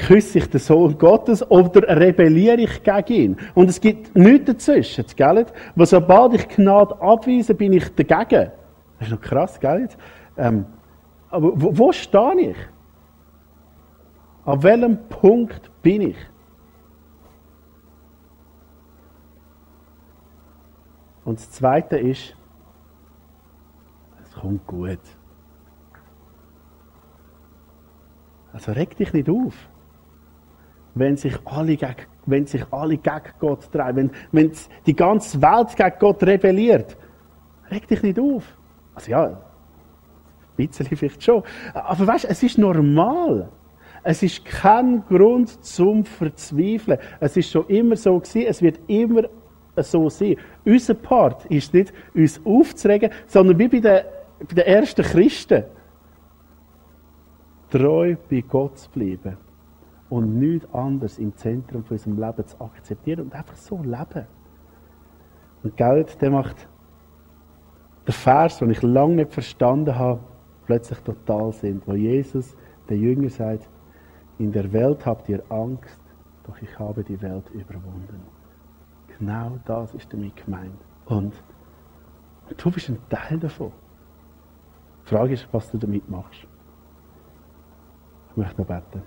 Küsse 0.00 0.38
ich 0.38 0.50
den 0.50 0.60
Sohn 0.60 0.96
Gottes 0.98 1.48
oder 1.50 1.96
rebelliere 2.00 2.60
ich 2.60 2.82
gegen 2.82 3.12
ihn? 3.12 3.36
Und 3.54 3.68
es 3.68 3.80
gibt 3.80 4.16
nichts 4.16 4.46
dazwischen, 4.46 5.04
gell? 5.14 5.46
Wo 5.74 5.84
sobald 5.84 6.34
ich 6.34 6.48
Gnade 6.48 7.00
abweise, 7.00 7.54
bin 7.54 7.72
ich 7.72 7.94
dagegen. 7.94 8.50
Das 8.98 9.08
ist 9.08 9.12
noch 9.12 9.20
krass, 9.20 9.60
gell? 9.60 9.88
Ähm, 10.36 10.66
aber 11.30 11.52
wo, 11.54 11.78
wo 11.78 11.92
stehe 11.92 12.50
ich? 12.50 12.56
An 14.44 14.62
welchem 14.62 14.98
Punkt 15.08 15.70
bin 15.82 16.02
ich? 16.02 16.16
Und 21.24 21.38
das 21.38 21.50
Zweite 21.52 21.98
ist, 21.98 22.34
es 24.24 24.34
kommt 24.34 24.66
gut. 24.66 24.98
Also 28.52 28.72
reg 28.72 28.96
dich 28.96 29.12
nicht 29.12 29.28
auf 29.28 29.54
wenn 30.94 31.16
sich 31.16 31.34
alle 31.44 31.76
gegen, 31.76 31.96
wenn 32.26 32.46
sich 32.46 32.64
alle 32.70 32.96
gegen 32.96 33.32
Gott 33.38 33.70
treiben, 33.72 34.10
wenn, 34.32 34.46
wenn 34.48 34.52
die 34.86 34.94
ganze 34.96 35.40
Welt 35.40 35.76
gegen 35.76 35.98
Gott 35.98 36.22
rebelliert. 36.22 36.96
Reg 37.70 37.86
dich 37.86 38.02
nicht 38.02 38.18
auf. 38.18 38.44
Also 38.94 39.10
ja, 39.10 39.26
ein 39.26 39.36
bisschen 40.56 40.86
vielleicht 40.86 41.22
schon. 41.22 41.42
Aber 41.72 42.06
weißt, 42.06 42.24
es 42.26 42.42
ist 42.42 42.58
normal. 42.58 43.48
Es 44.02 44.22
ist 44.22 44.44
kein 44.44 45.04
Grund 45.06 45.62
zum 45.64 46.04
Verzweifeln. 46.04 46.98
Es 47.20 47.36
ist 47.36 47.50
schon 47.50 47.66
immer 47.68 47.96
so 47.96 48.18
gewesen, 48.18 48.46
es 48.48 48.62
wird 48.62 48.80
immer 48.86 49.22
so 49.76 50.08
sein. 50.08 50.36
Unser 50.64 50.94
Part 50.94 51.44
ist 51.46 51.74
nicht, 51.74 51.92
uns 52.14 52.40
aufzuregen, 52.44 53.10
sondern 53.26 53.58
wie 53.58 53.68
bei 53.68 53.80
den, 53.80 54.00
bei 54.48 54.54
den 54.54 54.64
ersten 54.64 55.02
Christen. 55.02 55.64
Treu 57.70 58.16
bei 58.28 58.40
Gott 58.40 58.78
zu 58.78 58.90
bleiben 58.90 59.36
und 60.10 60.38
nichts 60.38 60.72
anderes 60.74 61.18
im 61.18 61.34
Zentrum 61.36 61.84
von 61.84 61.96
unserem 61.96 62.18
Leben 62.18 62.46
zu 62.46 62.60
akzeptieren 62.60 63.20
und 63.20 63.34
einfach 63.34 63.56
so 63.56 63.78
leben. 63.78 64.26
Und 65.62 65.76
Geld, 65.76 66.20
der 66.20 66.30
macht 66.30 66.68
den 68.06 68.12
Vers, 68.12 68.58
den 68.58 68.70
ich 68.70 68.82
lange 68.82 69.14
nicht 69.14 69.32
verstanden 69.32 69.96
habe, 69.96 70.20
plötzlich 70.66 70.98
total 71.00 71.52
Sinn. 71.52 71.80
Wo 71.86 71.92
Jesus, 71.92 72.56
der 72.88 72.96
Jünger, 72.96 73.30
sagt, 73.30 73.68
in 74.38 74.52
der 74.52 74.72
Welt 74.72 75.06
habt 75.06 75.28
ihr 75.28 75.42
Angst, 75.48 76.00
doch 76.44 76.60
ich 76.60 76.78
habe 76.78 77.04
die 77.04 77.20
Welt 77.22 77.48
überwunden. 77.50 78.20
Genau 79.18 79.58
das 79.64 79.94
ist 79.94 80.12
damit 80.12 80.34
gemeint. 80.44 80.80
Und 81.06 81.34
du 82.56 82.70
bist 82.70 82.88
ein 82.88 82.98
Teil 83.08 83.38
davon. 83.38 83.70
Die 85.04 85.08
Frage 85.08 85.34
ist, 85.34 85.46
was 85.52 85.70
du 85.70 85.78
damit 85.78 86.08
machst. 86.08 86.46
Ich 88.30 88.36
möchte 88.36 88.60
noch 88.60 88.66
beten. 88.66 89.02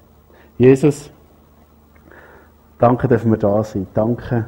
Jesus, 0.58 1.12
danke, 2.78 3.08
dass 3.08 3.26
wir 3.26 3.38
da 3.38 3.64
sind. 3.64 3.88
Danke, 3.94 4.48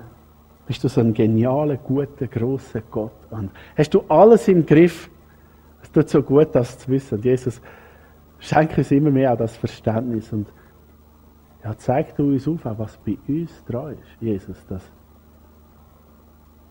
bist 0.68 0.84
du 0.84 0.88
so 0.88 1.02
ein 1.02 1.13
genialer, 1.13 1.78
guter, 1.78 2.28
großer 2.28 2.82
Gott. 2.91 3.12
Und 3.32 3.52
hast 3.78 3.94
du 3.94 4.04
alles 4.08 4.48
im 4.48 4.65
Griff? 4.65 5.10
Es 5.82 5.91
tut 5.91 6.10
so 6.10 6.22
gut, 6.22 6.54
das 6.54 6.80
zu 6.80 6.89
wissen. 6.89 7.15
Und 7.15 7.26
Jesus, 7.26 7.62
schenke 8.39 8.78
uns 8.78 8.91
immer 8.91 9.12
mehr 9.12 9.34
auch 9.34 9.38
das 9.38 9.56
Verständnis. 9.56 10.32
Und 10.32 10.48
ja, 11.63 11.76
zeig 11.78 12.15
du 12.15 12.34
uns 12.34 12.48
auf, 12.48 12.62
was 12.63 12.98
bei 12.98 13.18
uns 13.28 13.63
dran 13.65 13.94
ist, 13.94 14.22
Jesus, 14.22 14.65
dass, 14.68 14.84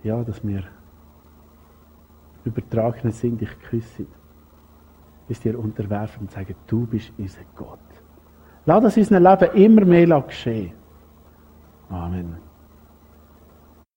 ja, 0.03 0.23
dass 0.23 0.47
wir 0.47 0.63
übertragene 2.45 3.13
sind, 3.13 3.41
dich 3.41 3.59
küssen, 3.61 4.07
bis 5.27 5.41
dir 5.41 5.59
unterwerfen 5.59 6.23
und 6.23 6.31
sagen, 6.31 6.55
du 6.67 6.87
bist 6.87 7.13
unser 7.19 7.41
Gott. 7.57 7.79
Lass 8.67 8.83
das 8.83 8.97
in 8.97 9.03
unserem 9.03 9.23
Leben 9.23 9.55
immer 9.55 9.85
mehr 9.85 10.21
geschehen. 10.23 10.73
Amen. 11.91 12.44